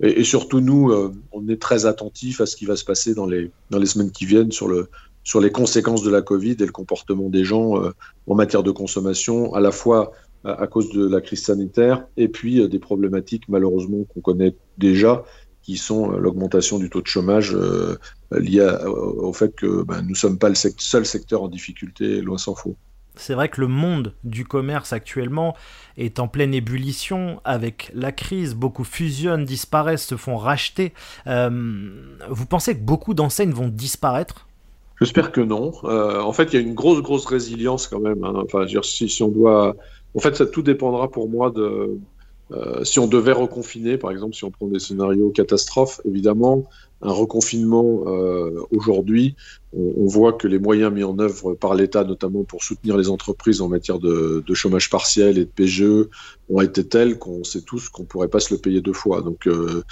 et, 0.00 0.22
surtout 0.22 0.60
nous, 0.60 0.94
on 1.32 1.48
est 1.48 1.60
très 1.60 1.84
attentifs 1.84 2.40
à 2.40 2.46
ce 2.46 2.54
qui 2.54 2.64
va 2.64 2.76
se 2.76 2.84
passer 2.84 3.12
dans 3.12 3.26
les 3.26 3.50
dans 3.70 3.78
les 3.78 3.86
semaines 3.86 4.12
qui 4.12 4.24
viennent 4.24 4.52
sur 4.52 4.68
le 4.68 4.88
sur 5.24 5.40
les 5.40 5.50
conséquences 5.50 6.04
de 6.04 6.10
la 6.10 6.22
Covid 6.22 6.52
et 6.60 6.66
le 6.66 6.70
comportement 6.70 7.28
des 7.28 7.44
gens 7.44 7.74
en 8.28 8.34
matière 8.36 8.62
de 8.62 8.70
consommation, 8.70 9.52
à 9.52 9.60
la 9.60 9.72
fois 9.72 10.12
à 10.46 10.66
cause 10.66 10.90
de 10.90 11.06
la 11.06 11.20
crise 11.20 11.44
sanitaire, 11.44 12.06
et 12.16 12.28
puis 12.28 12.60
euh, 12.60 12.68
des 12.68 12.78
problématiques 12.78 13.48
malheureusement 13.48 14.04
qu'on 14.04 14.20
connaît 14.20 14.54
déjà, 14.78 15.24
qui 15.62 15.76
sont 15.76 16.12
euh, 16.12 16.18
l'augmentation 16.18 16.78
du 16.78 16.88
taux 16.88 17.02
de 17.02 17.06
chômage 17.06 17.54
euh, 17.54 17.98
lié 18.32 18.66
au 18.84 19.32
fait 19.32 19.54
que 19.54 19.82
ben, 19.82 20.02
nous 20.02 20.10
ne 20.10 20.14
sommes 20.14 20.38
pas 20.38 20.48
le 20.48 20.54
seul 20.54 21.06
secteur 21.06 21.42
en 21.42 21.48
difficulté, 21.48 22.20
loin 22.20 22.38
s'en 22.38 22.54
faut. 22.54 22.76
C'est 23.16 23.34
vrai 23.34 23.48
que 23.48 23.60
le 23.60 23.66
monde 23.66 24.12
du 24.24 24.44
commerce 24.44 24.92
actuellement 24.92 25.56
est 25.96 26.18
en 26.18 26.28
pleine 26.28 26.54
ébullition 26.54 27.40
avec 27.44 27.90
la 27.94 28.12
crise. 28.12 28.54
Beaucoup 28.54 28.84
fusionnent, 28.84 29.44
disparaissent, 29.44 30.06
se 30.06 30.16
font 30.16 30.36
racheter. 30.36 30.92
vous 31.26 32.46
pensez 32.48 32.74
que 32.74 32.82
beaucoup 32.82 33.14
d'enseignes 33.14 33.52
vont 33.52 33.68
disparaître? 33.68 34.46
J'espère 35.00 35.32
que 35.32 35.40
non. 35.40 35.72
en 35.84 36.32
fait, 36.32 36.52
il 36.52 36.54
y 36.54 36.58
a 36.58 36.62
une 36.62 36.74
grosse, 36.74 37.02
grosse 37.02 37.26
résilience 37.26 37.86
quand 37.86 38.00
même. 38.00 38.24
Hein. 38.24 38.34
Enfin, 38.44 38.66
si, 38.82 39.22
on 39.22 39.28
doit 39.28 39.76
en 40.16 40.20
fait, 40.20 40.34
ça 40.34 40.46
tout 40.46 40.62
dépendra 40.62 41.10
pour 41.10 41.28
moi 41.28 41.50
de 41.50 41.98
euh, 42.52 42.84
si 42.84 42.98
on 42.98 43.06
devait 43.06 43.32
reconfiner, 43.32 43.98
par 43.98 44.10
exemple, 44.10 44.34
si 44.34 44.44
on 44.44 44.50
prend 44.50 44.66
des 44.66 44.78
scénarios 44.78 45.30
catastrophes, 45.30 46.00
évidemment, 46.04 46.64
un 47.02 47.12
reconfinement 47.12 48.04
euh, 48.06 48.62
aujourd'hui, 48.70 49.36
on, 49.72 50.06
voit 50.06 50.32
que 50.32 50.48
les 50.48 50.58
moyens 50.58 50.90
mis 50.90 51.04
en 51.04 51.18
œuvre 51.18 51.54
par 51.54 51.74
l'État, 51.74 52.04
notamment 52.04 52.44
pour 52.44 52.64
soutenir 52.64 52.96
les 52.96 53.10
entreprises 53.10 53.60
en 53.60 53.68
matière 53.68 53.98
de, 53.98 54.42
chômage 54.54 54.88
partiel 54.88 55.36
et 55.36 55.44
de 55.44 55.50
PGE, 55.50 56.08
ont 56.48 56.62
été 56.62 56.86
tels 56.86 57.18
qu'on 57.18 57.44
sait 57.44 57.60
tous 57.60 57.90
qu'on 57.90 58.04
pourrait 58.04 58.28
pas 58.28 58.40
se 58.40 58.54
le 58.54 58.60
payer 58.60 58.80
deux 58.80 58.94
fois. 58.94 59.20
Donc, 59.20 59.46
euh, 59.46 59.82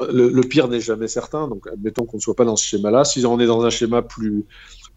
le, 0.00 0.40
pire 0.42 0.68
n'est 0.68 0.80
jamais 0.80 1.08
certain. 1.08 1.48
Donc, 1.48 1.66
admettons 1.66 2.06
qu'on 2.06 2.16
ne 2.16 2.22
soit 2.22 2.36
pas 2.36 2.46
dans 2.46 2.56
ce 2.56 2.64
schéma-là. 2.64 3.04
Si 3.04 3.26
on 3.26 3.38
est 3.40 3.46
dans 3.46 3.62
un 3.62 3.70
schéma 3.70 4.00
plus 4.00 4.46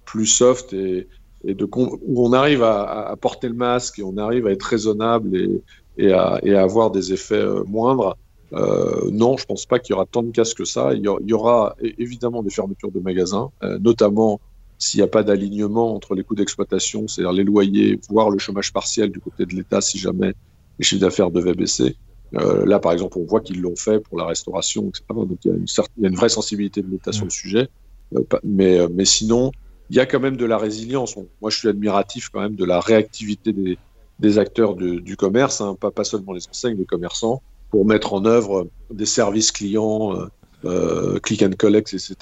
plus 0.06 0.26
soft 0.26 0.74
et, 0.74 1.08
de 1.44 1.68
où 1.72 2.28
on 2.28 2.34
arrive 2.34 2.64
à, 2.64 3.16
porter 3.22 3.48
le 3.48 3.54
masque 3.54 4.00
et 4.00 4.04
on 4.04 4.18
arrive 4.18 4.48
à 4.48 4.52
être 4.52 4.64
raisonnable 4.64 5.62
et, 5.98 6.12
à, 6.12 6.40
avoir 6.62 6.92
des 6.92 7.14
effets 7.14 7.36
euh, 7.36 7.64
moindres. 7.68 8.18
Euh, 8.54 9.10
non, 9.12 9.38
je 9.38 9.46
pense 9.46 9.66
pas 9.66 9.80
qu'il 9.80 9.94
y 9.94 9.96
aura 9.96 10.06
tant 10.06 10.24
de 10.24 10.32
casques 10.32 10.58
que 10.58 10.66
ça. 10.66 10.94
Il 10.94 11.04
y, 11.04 11.34
aura, 11.34 11.76
évidemment 11.98 12.44
des 12.44 12.50
fermetures 12.50 12.92
de 12.92 13.00
magasins, 13.00 13.52
euh, 13.64 13.78
notamment 13.80 14.40
s'il 14.78 15.00
n'y 15.00 15.04
a 15.04 15.08
pas 15.08 15.24
d'alignement 15.24 15.94
entre 15.94 16.16
les 16.16 16.24
coûts 16.24 16.36
d'exploitation, 16.36 17.08
c'est-à-dire 17.08 17.34
les 17.34 17.44
loyers, 17.44 18.00
voire 18.10 18.30
le 18.30 18.40
chômage 18.40 18.72
partiel 18.72 19.12
du 19.12 19.20
côté 19.20 19.46
de 19.46 19.54
l'État 19.54 19.82
si 19.82 19.98
jamais 19.98 20.34
les 20.80 20.86
chiffres 20.86 21.02
d'affaires 21.02 21.32
devaient 21.32 21.54
baisser. 21.54 21.98
Euh, 22.36 22.66
là, 22.66 22.80
par 22.80 22.94
exemple, 22.94 23.18
on 23.18 23.26
voit 23.26 23.42
qu'ils 23.42 23.60
l'ont 23.60 23.76
fait 23.76 24.00
pour 24.00 24.18
la 24.18 24.26
restauration, 24.26 24.88
etc. 24.88 25.04
Donc 25.10 25.38
il 25.44 25.50
y 25.50 25.52
a 25.52 25.58
une, 25.58 25.66
il 25.98 26.04
y 26.04 26.06
a 26.06 26.10
une 26.10 26.16
vraie 26.16 26.30
sensibilité 26.30 26.82
de 26.82 26.90
l'État 26.90 27.12
sur 27.12 27.26
le 27.26 27.32
sujet. 27.32 27.68
Euh, 28.16 28.24
mais, 28.44 28.80
mais 28.94 29.06
sinon, 29.06 29.52
il 29.90 29.98
y 29.98 30.00
a 30.00 30.06
quand 30.06 30.20
même 30.20 30.38
de 30.38 30.46
la 30.46 30.58
résilience. 30.58 31.16
Moi, 31.42 31.50
je 31.50 31.58
suis 31.58 31.68
admiratif 31.68 32.30
quand 32.30 32.40
même 32.40 32.56
de 32.56 32.66
la 32.66 32.80
réactivité 32.80 33.52
des, 33.52 33.78
des 34.20 34.38
acteurs 34.38 34.76
du 34.76 35.16
commerce, 35.18 35.62
hein, 35.62 35.76
pas, 35.80 35.92
pas 35.92 36.04
seulement 36.04 36.34
les 36.34 36.48
enseignes, 36.48 36.78
les 36.78 36.86
commerçants, 36.86 37.42
pour 37.70 37.86
mettre 37.86 38.14
en 38.14 38.26
œuvre 38.26 38.68
des 38.92 39.06
services 39.06 39.52
clients, 39.52 40.16
euh, 40.16 40.26
euh 40.66 41.20
click 41.20 41.44
and 41.44 41.52
collect, 41.58 41.94
etc., 41.94 42.16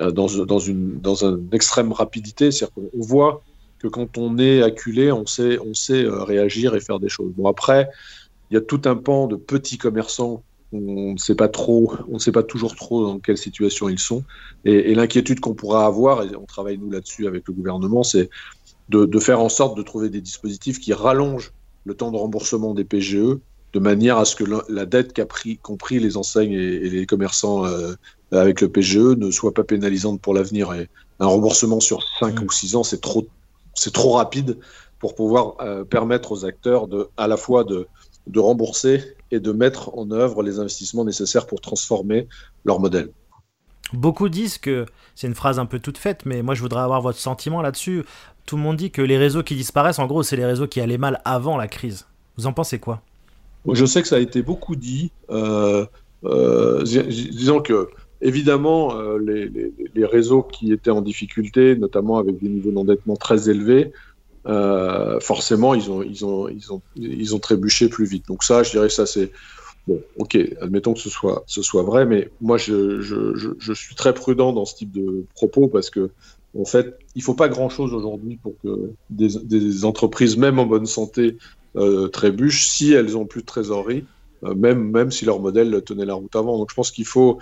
euh, 0.00 0.10
dans, 0.10 0.26
dans, 0.44 0.58
une, 0.58 1.00
dans 1.00 1.16
une 1.16 1.48
extrême 1.52 1.92
rapidité. 1.92 2.50
C'est-à-dire 2.50 2.74
qu'on 2.74 3.02
voit 3.02 3.42
que 3.78 3.88
quand 3.88 4.18
on 4.18 4.38
est 4.38 4.62
acculé, 4.62 5.12
on 5.12 5.26
sait, 5.26 5.58
on 5.58 5.74
sait 5.74 6.04
euh, 6.04 6.22
réagir 6.22 6.74
et 6.74 6.80
faire 6.80 7.00
des 7.00 7.08
choses. 7.08 7.32
Bon, 7.36 7.48
après, 7.48 7.88
il 8.50 8.54
y 8.54 8.56
a 8.56 8.60
tout 8.60 8.82
un 8.84 8.96
pan 8.96 9.26
de 9.26 9.36
petits 9.36 9.78
commerçants 9.78 10.42
on 10.72 11.12
ne 11.12 11.18
sait 11.18 11.34
pas 11.34 11.48
trop, 11.48 11.94
on 12.08 12.14
ne 12.14 12.18
sait 12.18 12.32
pas 12.32 12.42
toujours 12.42 12.76
trop 12.76 13.04
dans 13.06 13.18
quelle 13.18 13.38
situation 13.38 13.88
ils 13.88 13.98
sont. 13.98 14.24
Et, 14.64 14.94
l'inquiétude 14.94 15.40
qu'on 15.40 15.54
pourra 15.54 15.86
avoir, 15.86 16.22
et 16.22 16.36
on 16.36 16.44
travaille 16.44 16.78
nous 16.78 16.90
là-dessus 16.90 17.26
avec 17.26 17.44
le 17.46 17.54
gouvernement, 17.54 18.02
c'est 18.02 18.28
de, 18.90 19.18
faire 19.18 19.40
en 19.40 19.48
sorte 19.48 19.76
de 19.76 19.82
trouver 19.82 20.08
des 20.08 20.20
dispositifs 20.20 20.78
qui 20.78 20.92
rallongent 20.92 21.52
le 21.84 21.94
temps 21.94 22.10
de 22.10 22.16
remboursement 22.16 22.74
des 22.74 22.84
PGE 22.84 23.38
de 23.72 23.78
manière 23.78 24.18
à 24.18 24.24
ce 24.24 24.36
que 24.36 24.44
la 24.68 24.86
dette 24.86 25.12
qu'a 25.12 25.26
pris, 25.26 25.58
les 25.90 26.16
enseignes 26.16 26.52
et, 26.52 26.88
les 26.88 27.06
commerçants 27.06 27.66
euh, 27.66 27.94
avec 28.32 28.60
le 28.60 28.68
PGE 28.68 29.16
ne 29.16 29.30
soit 29.30 29.52
pas 29.52 29.64
pénalisante 29.64 30.20
pour 30.20 30.34
l'avenir. 30.34 30.72
Et 30.74 30.88
un 31.20 31.26
remboursement 31.26 31.80
sur 31.80 32.02
5 32.20 32.40
mmh. 32.40 32.44
ou 32.44 32.50
6 32.50 32.76
ans, 32.76 32.82
c'est 32.82 33.00
trop, 33.00 33.26
c'est 33.74 33.92
trop 33.92 34.12
rapide 34.12 34.58
pour 34.98 35.14
pouvoir 35.14 35.54
euh, 35.60 35.84
permettre 35.84 36.32
aux 36.32 36.44
acteurs 36.44 36.88
de, 36.88 37.08
à 37.16 37.28
la 37.28 37.36
fois 37.36 37.64
de, 37.64 37.86
de 38.26 38.40
rembourser 38.40 39.14
et 39.30 39.40
de 39.40 39.52
mettre 39.52 39.96
en 39.96 40.10
œuvre 40.10 40.42
les 40.42 40.58
investissements 40.58 41.04
nécessaires 41.04 41.46
pour 41.46 41.60
transformer 41.60 42.28
leur 42.64 42.80
modèle. 42.80 43.10
Beaucoup 43.92 44.28
disent 44.28 44.58
que, 44.58 44.86
c'est 45.14 45.26
une 45.26 45.34
phrase 45.34 45.58
un 45.58 45.66
peu 45.66 45.78
toute 45.78 45.98
faite, 45.98 46.26
mais 46.26 46.42
moi 46.42 46.54
je 46.54 46.60
voudrais 46.60 46.82
avoir 46.82 47.00
votre 47.00 47.18
sentiment 47.18 47.62
là-dessus. 47.62 48.04
Tout 48.44 48.56
le 48.56 48.62
monde 48.62 48.76
dit 48.76 48.90
que 48.90 49.02
les 49.02 49.16
réseaux 49.16 49.42
qui 49.42 49.54
disparaissent, 49.54 49.98
en 49.98 50.06
gros, 50.06 50.22
c'est 50.22 50.36
les 50.36 50.44
réseaux 50.44 50.66
qui 50.66 50.80
allaient 50.80 50.98
mal 50.98 51.20
avant 51.24 51.56
la 51.56 51.68
crise. 51.68 52.06
Vous 52.36 52.46
en 52.46 52.52
pensez 52.52 52.78
quoi? 52.78 53.02
Je 53.74 53.84
sais 53.84 54.02
que 54.02 54.08
ça 54.08 54.16
a 54.16 54.20
été 54.20 54.42
beaucoup 54.42 54.76
dit. 54.76 55.10
Euh, 55.30 55.84
euh, 56.24 56.82
disons 56.82 57.60
que, 57.60 57.88
évidemment, 58.20 58.96
euh, 58.96 59.18
les, 59.18 60.04
réseaux 60.04 60.42
qui 60.42 60.72
étaient 60.72 60.90
en 60.90 61.02
difficulté, 61.02 61.76
notamment 61.76 62.18
avec 62.18 62.38
des 62.40 62.48
niveaux 62.48 62.70
d'endettement 62.70 63.16
très 63.16 63.50
élevés, 63.50 63.92
forcément, 65.20 65.74
ils 65.74 65.90
ont, 66.24 67.38
trébuché 67.40 67.88
plus 67.88 68.06
vite. 68.06 68.26
Donc 68.28 68.42
ça, 68.42 68.62
je 68.62 68.70
dirais 68.70 68.88
ça, 68.88 69.06
c'est... 69.06 69.30
Bon, 69.86 70.02
ok, 70.18 70.36
admettons 70.60 70.92
que 70.92 71.00
ce 71.00 71.08
soit, 71.08 71.82
vrai, 71.82 72.04
mais 72.04 72.30
moi, 72.42 72.58
je, 72.58 73.74
suis 73.74 73.94
très 73.94 74.12
prudent 74.12 74.52
dans 74.52 74.66
ce 74.66 74.74
type 74.74 74.92
de 74.92 75.24
propos 75.34 75.68
parce 75.68 75.88
que, 75.88 76.10
en 76.58 76.64
fait, 76.64 76.98
il 77.14 77.22
faut 77.22 77.34
pas 77.34 77.48
grand-chose 77.48 77.94
aujourd'hui 77.94 78.38
pour 78.42 78.54
que 78.62 78.92
des, 79.10 79.84
entreprises, 79.84 80.36
même 80.36 80.58
en 80.58 80.66
bonne 80.66 80.86
santé, 80.86 81.36
trébuchent 82.12 82.68
si 82.68 82.92
elles 82.92 83.16
ont 83.16 83.26
plus 83.26 83.42
de 83.42 83.46
trésorerie, 83.46 84.04
euh, 84.44 84.54
même, 84.54 84.90
même 84.90 85.10
si 85.10 85.24
leur 85.24 85.40
modèle 85.40 85.82
tenait 85.84 86.04
la 86.04 86.14
route 86.14 86.34
avant. 86.36 86.58
Donc 86.58 86.70
je 86.70 86.74
pense 86.74 86.90
qu'il 86.90 87.06
faut, 87.06 87.38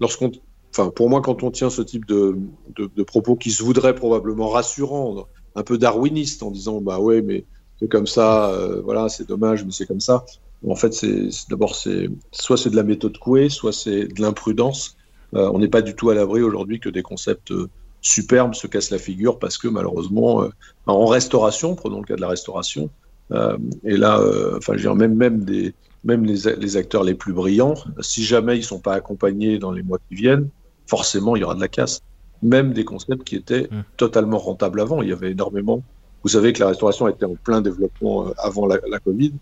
lorsqu'on... 0.00 0.30
Enfin, 0.70 0.90
pour 0.90 1.08
moi, 1.08 1.20
quand 1.20 1.44
on 1.44 1.52
tient 1.52 1.70
ce 1.70 1.82
type 1.82 2.04
de, 2.06 2.36
de, 2.76 3.02
propos 3.04 3.36
qui 3.36 3.52
se 3.52 3.62
voudraient 3.62 3.94
probablement 3.94 4.48
rassurants, 4.48 5.28
un 5.54 5.62
peu 5.62 5.78
darwiniste 5.78 6.42
en 6.42 6.50
disant 6.50 6.80
bah 6.80 6.98
ouais 6.98 7.22
mais 7.22 7.44
c'est 7.78 7.88
comme 7.88 8.08
ça, 8.08 8.50
euh, 8.50 8.82
voilà 8.82 9.08
c'est 9.08 9.28
dommage 9.28 9.64
mais 9.64 9.70
c'est 9.70 9.86
comme 9.86 10.00
ça. 10.00 10.24
En 10.68 10.74
fait 10.74 10.92
c'est 10.92 11.28
d'abord 11.48 11.76
c'est 11.76 12.10
soit 12.32 12.56
c'est 12.56 12.70
de 12.70 12.76
la 12.76 12.82
méthode 12.82 13.18
couée, 13.18 13.50
soit 13.50 13.72
c'est 13.72 14.08
de 14.08 14.20
l'imprudence. 14.20 14.96
Euh, 15.34 15.48
on 15.54 15.60
n'est 15.60 15.68
pas 15.68 15.80
du 15.80 15.94
tout 15.94 16.10
à 16.10 16.14
l'abri 16.16 16.42
aujourd'hui 16.42 16.80
que 16.80 16.88
des 16.88 17.02
concepts 17.02 17.52
euh, 17.52 17.68
superbes 18.00 18.54
se 18.54 18.66
cassent 18.66 18.90
la 18.90 18.98
figure 18.98 19.38
parce 19.38 19.58
que 19.58 19.68
malheureusement 19.68 20.48
en 20.86 21.06
restauration, 21.06 21.76
prenons 21.76 22.00
le 22.00 22.04
cas 22.04 22.16
de 22.16 22.20
la 22.20 22.28
restauration, 22.28 22.90
et 23.30 23.96
là 23.96 24.20
enfin 24.56 24.72
je 24.72 24.76
veux 24.76 24.82
dire, 24.82 24.94
même 24.94 25.14
même 25.14 25.44
des 25.44 25.74
même 26.04 26.24
les, 26.26 26.54
les, 26.58 26.76
acteurs 26.76 27.02
les 27.02 27.14
plus 27.14 27.32
brillants, 27.32 27.74
si 28.00 28.22
jamais 28.24 28.58
ils 28.58 28.62
sont 28.62 28.78
pas 28.78 28.92
accompagnés 28.92 29.58
dans 29.58 29.72
les 29.72 29.82
mois 29.82 29.98
qui 30.08 30.14
viennent, 30.14 30.50
forcément 30.86 31.34
il 31.34 31.40
y 31.40 31.44
aura 31.44 31.54
de 31.54 31.60
la 31.60 31.68
casse 31.68 32.02
même 32.44 32.72
des 32.72 32.84
concepts 32.84 33.24
qui 33.24 33.36
étaient 33.36 33.68
mmh. 33.70 33.82
totalement 33.96 34.38
rentables 34.38 34.80
avant. 34.80 35.02
Il 35.02 35.08
y 35.08 35.12
avait 35.12 35.32
énormément. 35.32 35.82
Vous 36.22 36.28
savez 36.28 36.52
que 36.52 36.60
la 36.60 36.68
restauration 36.68 37.08
était 37.08 37.24
en 37.24 37.34
plein 37.34 37.60
développement 37.60 38.28
euh, 38.28 38.34
avant 38.38 38.66
la, 38.66 38.78
Covid. 39.00 39.32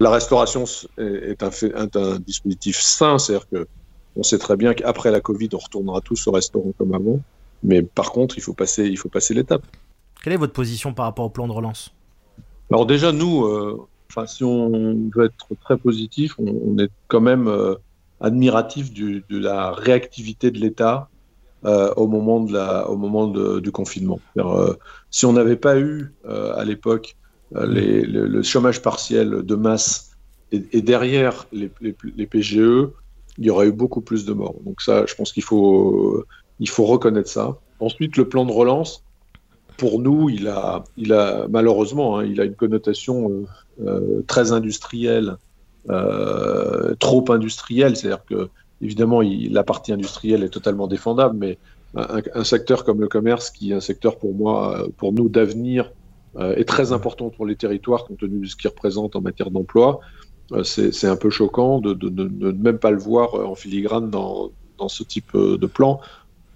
La 0.00 0.10
restauration 0.10 0.64
est 0.98 1.42
un, 1.42 1.50
fait, 1.50 1.72
un, 1.74 2.18
dispositif 2.18 2.80
sain, 2.80 3.18
c'est-à-dire 3.18 3.48
que 3.48 3.66
on 4.16 4.22
sait 4.22 4.38
très 4.38 4.56
bien 4.56 4.72
qu'après 4.72 5.10
la 5.10 5.20
Covid, 5.20 5.50
on 5.52 5.58
retournera 5.58 6.00
tous 6.00 6.26
au 6.26 6.32
restaurant 6.32 6.72
comme 6.78 6.94
avant. 6.94 7.20
Mais 7.62 7.82
par 7.82 8.12
contre, 8.12 8.38
il 8.38 8.42
faut 8.42 8.54
passer, 8.54 8.86
il 8.86 8.96
faut 8.96 9.10
passer 9.10 9.34
l'étape. 9.34 9.62
Quelle 10.22 10.32
est 10.32 10.38
votre 10.38 10.54
position 10.54 10.94
par 10.94 11.04
rapport 11.04 11.26
au 11.26 11.30
plan 11.30 11.46
de 11.46 11.52
relance? 11.52 11.92
Alors 12.70 12.86
déjà, 12.86 13.12
nous, 13.12 13.44
euh, 13.44 13.86
si 14.26 14.44
on 14.44 15.10
veut 15.14 15.26
être 15.26 15.48
très 15.62 15.76
positif, 15.76 16.34
on, 16.38 16.78
est 16.78 16.90
quand 17.08 17.20
même 17.20 17.48
euh, 17.48 17.74
admiratif 18.20 18.92
de 18.92 19.22
la 19.30 19.72
réactivité 19.72 20.50
de 20.50 20.58
l'État 20.58 21.08
au 21.96 22.06
moment, 22.06 22.40
de 22.40 22.52
la, 22.52 22.88
au 22.88 22.96
moment 22.96 23.26
du 23.26 23.72
confinement. 23.72 24.20
si 25.10 25.26
on 25.26 25.32
n'avait 25.32 25.56
pas 25.56 25.80
eu 25.80 26.12
à 26.24 26.64
l'époque 26.64 27.16
le, 27.50 28.40
chômage 28.42 28.82
partiel 28.82 29.42
de 29.42 29.54
masse 29.56 30.12
et, 30.52 30.80
derrière 30.80 31.46
les, 31.52 31.70
les, 31.80 32.26
PGE, 32.26 32.88
il 33.38 33.44
y 33.44 33.50
aurait 33.50 33.68
eu 33.68 33.72
beaucoup 33.72 34.00
plus 34.00 34.24
de 34.24 34.32
morts. 34.32 34.54
Donc 34.64 34.80
ça, 34.80 35.06
je 35.06 35.14
pense 35.14 35.32
qu'il 35.32 35.42
faut, 35.42 36.24
il 36.60 36.68
faut 36.68 36.84
reconnaître 36.84 37.28
ça. 37.28 37.56
Ensuite, 37.80 38.16
le 38.16 38.28
plan 38.28 38.44
de 38.44 38.52
relance, 38.52 39.04
pour 39.76 40.00
nous, 40.00 40.28
il 40.30 40.48
a, 40.48 40.84
il 40.96 41.12
a 41.12 41.46
malheureusement, 41.48 42.18
hein, 42.18 42.24
il 42.24 42.40
a 42.40 42.44
une 42.44 42.54
connotation 42.54 43.30
euh, 43.30 43.46
euh, 43.86 44.22
très 44.26 44.52
industrielle, 44.52 45.36
euh, 45.90 46.94
trop 46.98 47.24
industrielle. 47.30 47.96
C'est-à-dire 47.96 48.24
que, 48.24 48.48
évidemment, 48.80 49.20
la 49.22 49.64
partie 49.64 49.92
industrielle 49.92 50.42
est 50.42 50.50
totalement 50.50 50.86
défendable, 50.86 51.36
mais 51.38 51.58
un, 51.94 52.44
secteur 52.44 52.84
comme 52.84 53.00
le 53.00 53.08
commerce, 53.08 53.50
qui 53.50 53.70
est 53.70 53.74
un 53.74 53.80
secteur 53.80 54.18
pour 54.18 54.34
moi, 54.34 54.86
pour 54.98 55.14
nous 55.14 55.30
d'avenir, 55.30 55.90
est 56.38 56.68
très 56.68 56.92
important 56.92 57.30
pour 57.30 57.46
les 57.46 57.56
territoires 57.56 58.04
compte 58.04 58.18
tenu 58.18 58.40
de 58.40 58.46
ce 58.46 58.54
qu'il 58.54 58.68
représente 58.68 59.16
en 59.16 59.22
matière 59.22 59.50
d'emploi. 59.50 60.00
c'est 60.62 61.06
un 61.06 61.16
peu 61.16 61.30
choquant 61.30 61.80
de, 61.80 61.94
ne 62.10 62.50
même 62.50 62.76
pas 62.76 62.90
le 62.90 62.98
voir 62.98 63.34
en 63.34 63.54
filigrane 63.54 64.10
dans, 64.10 64.50
dans 64.76 64.88
ce 64.88 65.04
type 65.04 65.34
de 65.34 65.66
plan. 65.66 65.98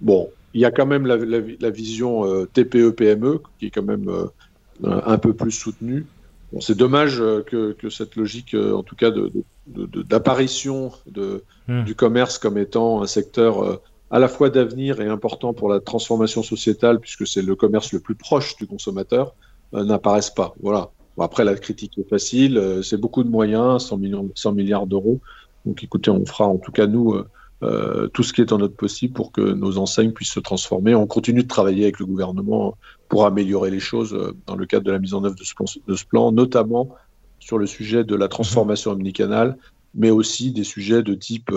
Bon, 0.03 0.29
il 0.55 0.61
y 0.61 0.65
a 0.65 0.71
quand 0.71 0.87
même 0.87 1.07
la, 1.07 1.71
vision 1.71 2.25
euh, 2.25 2.47
TPE-PME 2.53 3.41
qui 3.59 3.67
est 3.67 3.71
quand 3.71 3.83
même 3.83 4.09
euh, 4.09 4.27
un 4.83 5.19
peu 5.19 5.33
plus 5.33 5.53
soutenue. 5.53 6.07
Bon, 6.53 6.61
c'est 6.61 6.77
dommage 6.77 7.21
euh, 7.21 7.43
que, 7.43 7.89
cette 7.89 8.17
logique, 8.17 8.55
en 8.55 8.83
tout 8.83 8.97
cas, 8.97 9.11
d'apparition 9.67 10.93
de, 11.07 11.45
hmm. 11.69 11.85
du 11.85 11.95
commerce 11.95 12.39
comme 12.39 12.59
étant 12.59 13.03
un 13.03 13.07
secteur 13.07 13.81
à 14.11 14.19
la 14.19 14.27
fois 14.27 14.51
d'avenir 14.51 15.01
et 15.01 15.07
important 15.07 15.55
pour 15.55 15.69
la 15.69 15.79
transformation 15.79 16.43
sociétale, 16.43 16.99
puisque 16.99 17.27
c'est 17.27 17.43
le 17.43 17.55
commerce 17.55 17.93
le 17.93 18.01
plus 18.01 18.17
proche 18.17 18.57
du 18.57 18.67
consommateur, 18.67 19.35
n'apparaisse 19.73 20.31
pas. 20.31 20.55
Voilà. 20.61 20.91
après, 21.21 21.45
la 21.45 21.55
critique 21.55 21.97
est 21.97 22.09
facile, 22.09 22.81
c'est 22.83 22.97
beaucoup 22.97 23.23
de 23.23 23.29
moyens, 23.29 23.87
100, 23.87 23.99
millions, 23.99 24.29
100 24.35 24.53
milliards 24.53 24.89
d'euros. 24.89 25.21
Donc 25.65 25.85
écoutez, 25.85 26.11
on 26.11 26.27
fera 26.27 26.47
en 26.47 26.57
tout 26.57 26.73
cas, 26.73 26.89
nous, 26.89 27.15
euh, 27.63 28.09
tout 28.09 28.23
ce 28.23 28.33
qui 28.33 28.41
est 28.41 28.53
en 28.53 28.59
notre 28.59 28.75
possible 28.75 29.13
pour 29.13 29.33
que 29.33 29.43
nos 29.43 29.77
enseignes 29.77 30.13
puissent 30.13 30.33
se 30.33 30.41
transformer. 30.41 30.95
On 30.95 31.07
continue 31.07 31.43
de 31.43 31.49
travailler 31.49 31.85
avec 31.85 31.99
le 31.99 32.07
gouvernement 32.07 32.79
pour 33.09 33.27
améliorer 33.27 33.71
les 33.71 33.81
choses 33.81 34.15
euh, 34.15 34.35
dans 34.47 34.57
le 34.57 34.65
cadre 34.65 34.85
de 34.85 34.93
la 34.93 34.99
mise 34.99 35.13
en 35.13 35.23
œuvre 35.25 35.35
de 35.35 35.95
ce 35.95 36.05
plan, 36.07 36.33
notamment 36.33 36.95
sur 37.39 37.59
le 37.59 37.67
sujet 37.67 38.03
de 38.03 38.15
la 38.15 38.29
transformation 38.29 38.93
omnicanale, 38.93 39.59
mais 39.95 40.11
aussi 40.11 40.53
des 40.53 40.65
sujets 40.65 41.03
de 41.03 41.15
type 41.15 41.51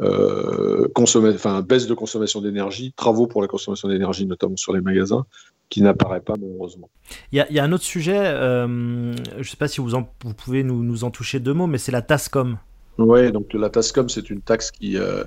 euh, 0.00 0.88
enfin, 0.94 1.62
baisse 1.62 1.88
de 1.88 1.94
consommation 1.94 2.40
d'énergie, 2.40 2.92
travaux 2.92 3.26
pour 3.26 3.42
la 3.42 3.48
consommation 3.48 3.88
d'énergie, 3.88 4.26
notamment 4.26 4.56
sur 4.56 4.72
les 4.72 4.80
magasins, 4.80 5.24
qui 5.68 5.82
n'apparaît 5.82 6.20
pas 6.20 6.34
malheureusement. 6.40 6.90
Il 7.32 7.44
y, 7.50 7.58
a 7.58 7.64
un 7.64 7.72
autre 7.72 7.84
sujet, 7.84 8.14
je 8.14 9.38
ne 9.38 9.42
sais 9.42 9.56
pas 9.56 9.66
si 9.66 9.80
vous, 9.80 9.90
vous 9.90 10.34
pouvez 10.34 10.62
nous, 10.62 10.84
nous, 10.84 11.02
en 11.02 11.10
toucher 11.10 11.40
deux 11.40 11.54
mots, 11.54 11.66
mais 11.66 11.78
c'est 11.78 11.92
la 11.92 12.02
TASCOM. 12.02 12.58
Oui, 12.98 13.32
donc 13.32 13.52
la 13.54 13.70
TASCOM, 13.70 14.08
c'est 14.08 14.30
une 14.30 14.40
taxe 14.40 14.70
qui, 14.70 14.96
euh, 14.96 15.24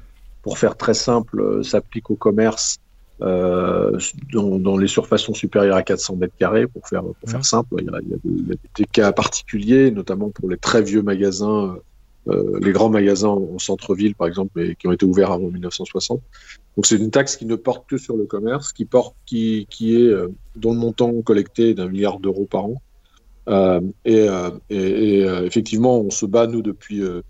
pour 0.47 0.57
faire 0.57 0.77
très 0.77 0.93
simple, 0.93 1.41
euh, 1.41 1.61
s'applique 1.61 2.09
au 2.09 2.15
commerce 2.15 2.77
euh, 3.21 3.99
dont, 4.31 4.77
les 4.77 4.87
surfaces 4.87 5.23
sont 5.23 5.33
supérieures 5.33 5.75
à 5.75 5.83
400 5.83 6.15
mètres 6.15 6.37
carrés, 6.39 6.67
pour 6.67 6.87
faire, 6.87 7.03
pour 7.03 7.29
faire 7.29 7.43
simple. 7.43 7.75
Il 7.79 7.85
y, 7.85 7.89
a, 7.89 8.55
des, 8.77 8.85
cas 8.85 9.11
particuliers, 9.11 9.91
notamment 9.91 10.29
pour 10.29 10.49
les 10.49 10.55
très 10.55 10.81
vieux 10.81 11.01
magasins, 11.01 11.75
euh, 12.29 12.59
les 12.61 12.71
grands 12.71 12.89
magasins 12.89 13.27
en 13.27 13.59
centre-ville, 13.59 14.15
par 14.15 14.27
exemple, 14.27 14.61
et 14.61 14.75
qui 14.75 14.87
ont 14.87 14.93
été 14.93 15.05
ouverts 15.05 15.33
avant 15.33 15.49
1960. 15.49 16.21
Donc 16.77 16.85
c'est 16.85 16.95
une 16.95 17.11
taxe 17.11 17.35
qui 17.35 17.45
ne 17.45 17.55
porte 17.55 17.89
que 17.89 17.97
sur 17.97 18.15
le 18.15 18.25
commerce, 18.25 18.71
qui 18.71 18.85
porte, 18.85 19.15
qui, 19.25 19.67
qui 19.69 19.97
est 19.97 20.13
dont 20.55 20.71
le 20.71 20.79
montant 20.79 21.11
collecté 21.23 21.73
d'un 21.73 21.89
milliard 21.89 22.19
d'euros 22.19 22.47
par 22.49 22.65
an. 22.65 22.81
et, 24.05 24.27
et, 24.69 24.77
et 24.77 25.19
effectivement, 25.43 25.99
on 25.99 26.09
se 26.09 26.25
bat 26.25 26.47
nous 26.47 26.61
depuis 26.61 27.01
euh, 27.01 27.21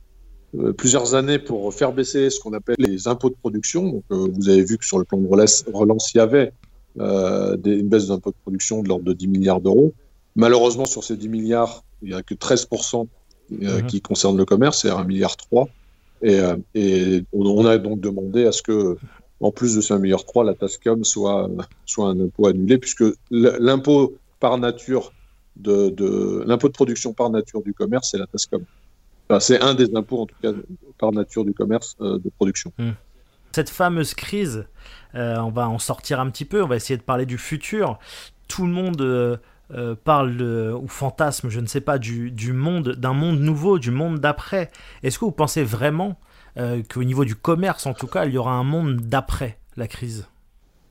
plusieurs 0.77 1.15
années 1.15 1.39
pour 1.39 1.73
faire 1.73 1.91
baisser 1.91 2.29
ce 2.29 2.39
qu'on 2.39 2.53
appelle 2.53 2.77
les 2.79 3.07
impôts 3.07 3.29
de 3.29 3.35
production. 3.35 3.83
Donc, 3.89 4.03
euh, 4.11 4.27
vous 4.31 4.49
avez 4.49 4.63
vu 4.63 4.77
que 4.77 4.85
sur 4.85 4.97
le 4.97 5.03
plan 5.03 5.17
de 5.17 5.27
relance, 5.27 6.13
il 6.13 6.17
y 6.17 6.21
avait 6.21 6.51
euh, 6.99 7.57
des, 7.57 7.75
une 7.75 7.89
baisse 7.89 8.07
d'impôts 8.07 8.31
de 8.31 8.37
production 8.41 8.81
de 8.81 8.87
l'ordre 8.87 9.03
de 9.03 9.13
10 9.13 9.27
milliards 9.27 9.61
d'euros. 9.61 9.93
Malheureusement, 10.35 10.85
sur 10.85 11.03
ces 11.03 11.17
10 11.17 11.29
milliards, 11.29 11.83
il 12.01 12.09
n'y 12.09 12.13
a 12.13 12.23
que 12.23 12.33
13% 12.33 13.07
mhm. 13.49 13.85
qui 13.87 14.01
concernent 14.01 14.37
le 14.37 14.45
commerce, 14.45 14.81
c'est 14.81 14.89
1 14.89 15.03
milliard 15.03 15.35
3. 15.35 15.67
Et, 16.23 16.39
et 16.73 17.23
on, 17.31 17.65
a 17.65 17.77
donc 17.77 17.99
demandé 17.99 18.45
à 18.45 18.51
ce 18.51 18.63
que, 18.63 18.97
en 19.39 19.51
plus 19.51 19.75
de 19.75 19.81
ces 19.81 19.93
1 19.93 19.99
milliard 19.99 20.25
3, 20.25 20.45
la 20.45 20.53
TASCOM 20.53 21.03
soit, 21.03 21.47
soit 21.85 22.07
un 22.07 22.19
impôt 22.19 22.47
annulé, 22.47 22.77
puisque 22.77 23.03
l'impôt 23.29 24.15
par 24.39 24.57
nature 24.57 25.11
de, 25.57 25.89
de 25.89 26.43
l'impôt 26.47 26.67
de 26.67 26.73
production 26.73 27.13
par 27.13 27.29
nature 27.29 27.61
du 27.61 27.73
commerce, 27.73 28.09
c'est 28.11 28.17
la 28.17 28.27
TASCOM 28.27 28.63
c'est 29.39 29.61
un 29.61 29.73
des 29.73 29.95
impôts, 29.95 30.21
en 30.21 30.25
tout 30.25 30.35
cas, 30.41 30.51
par 30.97 31.11
nature 31.11 31.45
du 31.45 31.53
commerce 31.53 31.95
euh, 32.01 32.19
de 32.19 32.29
production. 32.29 32.71
Hmm. 32.77 32.91
Cette 33.51 33.69
fameuse 33.69 34.13
crise, 34.13 34.65
euh, 35.15 35.37
on 35.37 35.49
va 35.49 35.67
en 35.67 35.79
sortir 35.79 36.19
un 36.19 36.29
petit 36.29 36.45
peu, 36.45 36.63
on 36.63 36.67
va 36.67 36.75
essayer 36.75 36.97
de 36.97 37.03
parler 37.03 37.25
du 37.25 37.37
futur. 37.37 37.99
Tout 38.47 38.65
le 38.65 38.71
monde 38.71 39.01
euh, 39.01 39.37
parle 40.03 40.41
ou 40.41 40.87
fantasme, 40.87 41.49
je 41.49 41.59
ne 41.59 41.65
sais 41.65 41.81
pas, 41.81 41.97
du, 41.97 42.31
du 42.31 42.53
monde, 42.53 42.89
d'un 42.89 43.13
monde 43.13 43.39
nouveau, 43.39 43.79
du 43.79 43.91
monde 43.91 44.19
d'après. 44.19 44.69
Est-ce 45.03 45.19
que 45.19 45.25
vous 45.25 45.31
pensez 45.31 45.63
vraiment 45.63 46.19
qu'au 46.91 47.03
niveau 47.03 47.23
du 47.23 47.35
commerce, 47.35 47.85
en 47.85 47.93
tout 47.93 48.07
cas, 48.07 48.25
il 48.25 48.33
y 48.33 48.37
aura 48.37 48.53
un 48.53 48.63
monde 48.63 48.95
d'après 48.95 49.59
la 49.75 49.87
crise? 49.87 50.27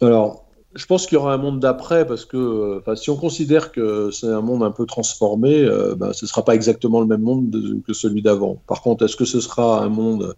Alors, 0.00 0.45
je 0.76 0.86
pense 0.86 1.06
qu'il 1.06 1.16
y 1.16 1.18
aura 1.18 1.32
un 1.32 1.38
monde 1.38 1.58
d'après 1.58 2.06
parce 2.06 2.24
que 2.24 2.82
si 2.94 3.10
on 3.10 3.16
considère 3.16 3.72
que 3.72 4.10
c'est 4.10 4.28
un 4.28 4.42
monde 4.42 4.62
un 4.62 4.70
peu 4.70 4.86
transformé, 4.86 5.64
euh, 5.64 5.94
ben, 5.94 6.12
ce 6.12 6.24
ne 6.24 6.28
sera 6.28 6.44
pas 6.44 6.54
exactement 6.54 7.00
le 7.00 7.06
même 7.06 7.22
monde 7.22 7.82
que 7.86 7.92
celui 7.92 8.22
d'avant. 8.22 8.62
Par 8.66 8.82
contre, 8.82 9.04
est-ce 9.04 9.16
que 9.16 9.24
ce 9.24 9.40
sera 9.40 9.82
un 9.82 9.88
monde 9.88 10.34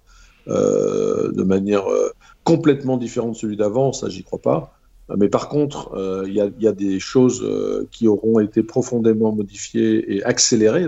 euh, 0.46 1.32
de 1.32 1.42
manière 1.42 1.90
euh, 1.90 2.10
complètement 2.44 2.96
différente 2.96 3.32
de 3.32 3.36
celui 3.38 3.56
d'avant? 3.56 3.92
Ça, 3.92 4.08
j'y 4.08 4.22
crois 4.22 4.40
pas. 4.40 4.74
Mais 5.16 5.28
par 5.28 5.48
contre, 5.48 5.90
il 6.26 6.34
y, 6.34 6.66
a 6.66 6.72
des 6.72 7.00
choses 7.00 7.42
qui 7.90 8.06
auront 8.06 8.40
été 8.40 8.62
profondément 8.62 9.32
modifiées 9.32 10.16
et 10.16 10.22
accélérées, 10.22 10.86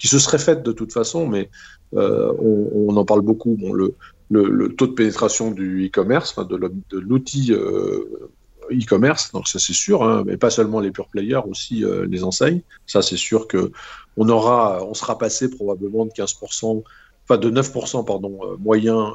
qui 0.00 0.08
se 0.08 0.18
seraient 0.18 0.36
faites 0.38 0.64
de 0.64 0.72
toute 0.72 0.92
façon, 0.92 1.28
mais 1.28 1.48
on, 1.92 2.96
en 2.96 3.04
parle 3.04 3.20
beaucoup. 3.20 3.56
Le, 3.72 3.94
le, 4.30 4.74
taux 4.74 4.86
de 4.86 4.92
pénétration 4.92 5.50
du 5.50 5.86
e-commerce, 5.86 6.36
de 6.38 6.98
l'outil 6.98 7.52
euh, 7.52 8.30
e-commerce, 8.70 9.32
donc 9.32 9.48
ça 9.48 9.58
c'est 9.58 9.72
sûr, 9.74 10.02
hein, 10.02 10.24
mais 10.26 10.36
pas 10.36 10.50
seulement 10.50 10.80
les 10.80 10.90
pure 10.90 11.08
players, 11.08 11.42
aussi 11.48 11.84
euh, 11.84 12.06
les 12.08 12.24
enseignes. 12.24 12.62
Ça 12.86 13.02
c'est 13.02 13.16
sûr 13.16 13.46
que 13.46 13.70
on 14.16 14.28
aura, 14.28 14.84
on 14.84 14.94
sera 14.94 15.18
passé 15.18 15.50
probablement 15.50 16.06
de 16.06 16.10
15%, 16.10 16.82
enfin 17.24 17.38
de 17.38 17.50
9% 17.50 18.04
pardon 18.04 18.38
euh, 18.42 18.56
moyen 18.58 19.12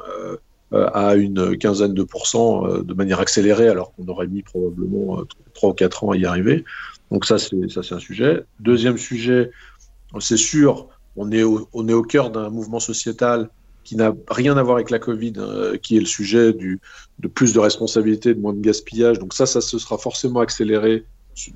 à 0.72 1.16
une 1.16 1.58
quinzaine 1.58 1.94
de 1.94 2.04
pourcents 2.04 2.62
de 2.62 2.94
manière 2.94 3.18
accélérée, 3.18 3.66
alors 3.66 3.92
qu'on 3.92 4.06
aurait 4.06 4.28
mis 4.28 4.42
probablement 4.42 5.24
3 5.54 5.70
ou 5.70 5.72
4 5.72 6.04
ans 6.04 6.10
à 6.12 6.16
y 6.16 6.24
arriver. 6.24 6.64
Donc 7.10 7.24
ça 7.24 7.38
c'est 7.38 7.68
ça 7.68 7.82
c'est 7.82 7.96
un 7.96 7.98
sujet. 7.98 8.44
Deuxième 8.60 8.96
sujet, 8.96 9.50
c'est 10.20 10.36
sûr, 10.36 10.86
on 11.16 11.32
est 11.32 11.42
on 11.42 11.88
est 11.88 11.92
au 11.92 12.04
cœur 12.04 12.30
d'un 12.30 12.50
mouvement 12.50 12.78
sociétal 12.78 13.50
qui 13.84 13.96
n'a 13.96 14.14
rien 14.28 14.56
à 14.56 14.62
voir 14.62 14.76
avec 14.76 14.90
la 14.90 14.98
Covid, 14.98 15.32
hein, 15.38 15.76
qui 15.82 15.96
est 15.96 16.00
le 16.00 16.06
sujet 16.06 16.52
du, 16.52 16.80
de 17.18 17.28
plus 17.28 17.52
de 17.52 17.58
responsabilité, 17.58 18.34
de 18.34 18.40
moins 18.40 18.52
de 18.52 18.60
gaspillage. 18.60 19.18
Donc 19.18 19.34
ça, 19.34 19.46
ça 19.46 19.60
se 19.60 19.78
sera 19.78 19.98
forcément 19.98 20.40
accéléré 20.40 21.04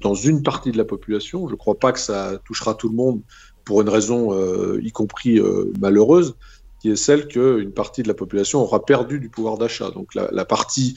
dans 0.01 0.15
une 0.15 0.43
partie 0.43 0.73
de 0.73 0.79
la 0.79 0.85
population. 0.85 1.47
Je 1.49 1.53
ne 1.53 1.59
crois 1.59 1.79
pas 1.79 1.93
que 1.93 2.01
ça 2.01 2.39
touchera 2.45 2.75
tout 2.75 2.89
le 2.89 2.97
monde 2.97 3.21
pour 3.65 3.83
une 3.83 3.89
raison, 3.89 4.33
euh, 4.33 4.81
y 4.83 4.93
compris 4.93 5.39
euh, 5.39 5.73
malheureuse, 5.81 6.35
qui 6.81 6.91
est 6.91 6.97
celle 6.97 7.29
qu'une 7.29 7.73
partie 7.73 8.03
de 8.03 8.09
la 8.09 8.15
population 8.15 8.61
aura 8.61 8.85
perdu 8.85 9.21
du 9.21 9.29
pouvoir 9.29 9.59
d'achat. 9.59 9.91
Donc 9.91 10.15
la, 10.15 10.29
la 10.33 10.45
partie 10.45 10.95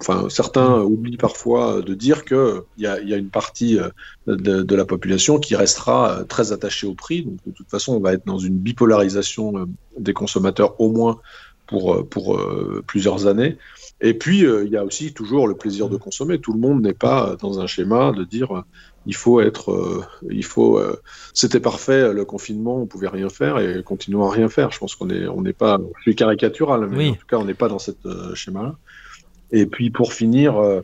Enfin, 0.00 0.28
certains 0.28 0.80
oublient 0.82 1.16
parfois 1.16 1.82
de 1.82 1.94
dire 1.94 2.24
qu'il 2.24 2.62
y, 2.78 2.86
a, 2.86 3.00
y 3.00 3.12
a 3.12 3.16
une 3.16 3.30
partie 3.30 3.78
euh, 3.78 3.88
de, 4.26 4.74
la 4.74 4.84
population 4.84 5.38
qui 5.38 5.56
restera 5.56 6.20
euh, 6.20 6.24
très 6.24 6.52
attachée 6.52 6.86
au 6.86 6.94
prix. 6.94 7.22
Donc, 7.22 7.38
de 7.44 7.50
toute 7.50 7.68
façon, 7.68 7.94
on 7.94 8.00
va 8.00 8.12
être 8.12 8.24
dans 8.24 8.38
une 8.38 8.56
bipolarisation 8.56 9.58
euh, 9.58 9.64
des 9.98 10.12
consommateurs 10.12 10.80
au 10.80 10.90
moins 10.90 11.20
pour, 11.66 12.06
pour 12.08 12.38
plusieurs 12.86 13.26
années. 13.26 13.56
Et 14.02 14.12
puis, 14.12 14.40
il 14.40 14.68
y 14.70 14.76
a 14.76 14.84
aussi 14.84 15.14
toujours 15.14 15.48
le 15.48 15.54
plaisir 15.54 15.88
de 15.88 15.96
consommer. 15.96 16.38
Tout 16.38 16.52
le 16.52 16.58
monde 16.58 16.82
n'est 16.82 16.92
pas 16.92 17.36
dans 17.40 17.58
un 17.58 17.66
schéma 17.66 18.12
de 18.12 18.22
dire 18.22 18.64
il 19.06 19.16
faut 19.16 19.40
être, 19.40 20.06
il 20.30 20.44
faut, 20.44 20.78
c'était 21.32 21.60
parfait 21.60 22.12
le 22.12 22.26
confinement, 22.26 22.82
on 22.82 22.86
pouvait 22.86 23.08
rien 23.08 23.30
faire 23.30 23.58
et 23.58 23.82
continuons 23.82 24.28
à 24.28 24.30
rien 24.30 24.50
faire. 24.50 24.72
Je 24.72 24.78
pense 24.78 24.94
qu'on 24.94 25.08
est, 25.08 25.26
on 25.26 25.40
n'est 25.40 25.54
pas, 25.54 25.80
je 25.96 26.02
suis 26.02 26.14
caricatural, 26.14 26.86
mais 26.86 27.08
en 27.08 27.14
tout 27.14 27.26
cas, 27.26 27.38
on 27.38 27.46
n'est 27.46 27.54
pas 27.54 27.68
dans 27.68 27.78
cette 27.78 28.06
schéma-là. 28.34 28.76
Et 29.54 29.66
puis 29.66 29.90
pour 29.90 30.12
finir, 30.12 30.56
euh, 30.56 30.82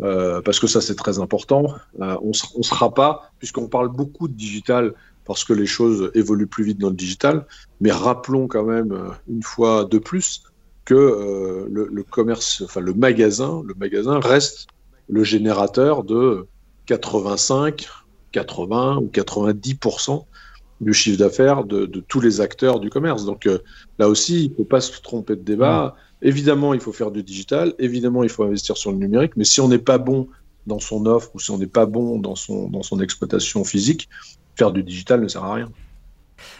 euh, 0.00 0.40
parce 0.42 0.60
que 0.60 0.68
ça 0.68 0.80
c'est 0.80 0.94
très 0.94 1.18
important, 1.18 1.74
euh, 2.00 2.16
on 2.22 2.28
ne 2.28 2.62
sera 2.62 2.94
pas, 2.94 3.32
puisqu'on 3.40 3.66
parle 3.66 3.88
beaucoup 3.88 4.28
de 4.28 4.32
digital, 4.32 4.94
parce 5.24 5.42
que 5.42 5.52
les 5.52 5.66
choses 5.66 6.12
évoluent 6.14 6.46
plus 6.46 6.62
vite 6.62 6.78
dans 6.78 6.90
le 6.90 6.94
digital, 6.94 7.46
mais 7.80 7.90
rappelons 7.90 8.46
quand 8.46 8.62
même 8.62 8.96
une 9.28 9.42
fois 9.42 9.84
de 9.84 9.98
plus 9.98 10.44
que 10.84 10.94
euh, 10.94 11.66
le, 11.68 12.02
commerce, 12.04 12.62
enfin 12.64 12.80
le 12.80 12.94
magasin, 12.94 13.60
le 13.66 13.74
magasin 13.74 14.20
reste 14.20 14.68
le 15.08 15.24
générateur 15.24 16.04
de 16.04 16.46
85, 16.86 17.88
80 18.30 18.98
ou 18.98 19.08
90 19.08 19.78
du 20.82 20.92
chiffre 20.92 21.18
d'affaires 21.18 21.64
de, 21.64 21.86
tous 21.86 22.20
les 22.20 22.40
acteurs 22.40 22.80
du 22.80 22.90
commerce. 22.90 23.24
Donc 23.24 23.46
euh, 23.46 23.58
là 23.98 24.08
aussi, 24.08 24.46
il 24.46 24.50
ne 24.50 24.56
faut 24.56 24.64
pas 24.64 24.80
se 24.80 25.00
tromper 25.00 25.36
de 25.36 25.42
débat. 25.42 25.94
Évidemment, 26.20 26.74
il 26.74 26.80
faut 26.80 26.92
faire 26.92 27.10
du 27.10 27.22
digital. 27.22 27.72
Évidemment, 27.78 28.24
il 28.24 28.28
faut 28.28 28.42
investir 28.42 28.76
sur 28.76 28.90
le 28.90 28.98
numérique. 28.98 29.32
Mais 29.36 29.44
si 29.44 29.60
on 29.60 29.68
n'est 29.68 29.78
pas 29.78 29.98
bon 29.98 30.28
dans 30.66 30.80
son 30.80 31.06
offre 31.06 31.30
ou 31.34 31.38
si 31.38 31.50
on 31.50 31.58
n'est 31.58 31.66
pas 31.66 31.86
bon 31.86 32.18
dans 32.18 32.34
son, 32.34 32.68
dans 32.68 32.82
son 32.82 33.00
exploitation 33.00 33.64
physique, 33.64 34.08
faire 34.56 34.72
du 34.72 34.82
digital 34.82 35.20
ne 35.20 35.28
sert 35.28 35.44
à 35.44 35.54
rien. 35.54 35.70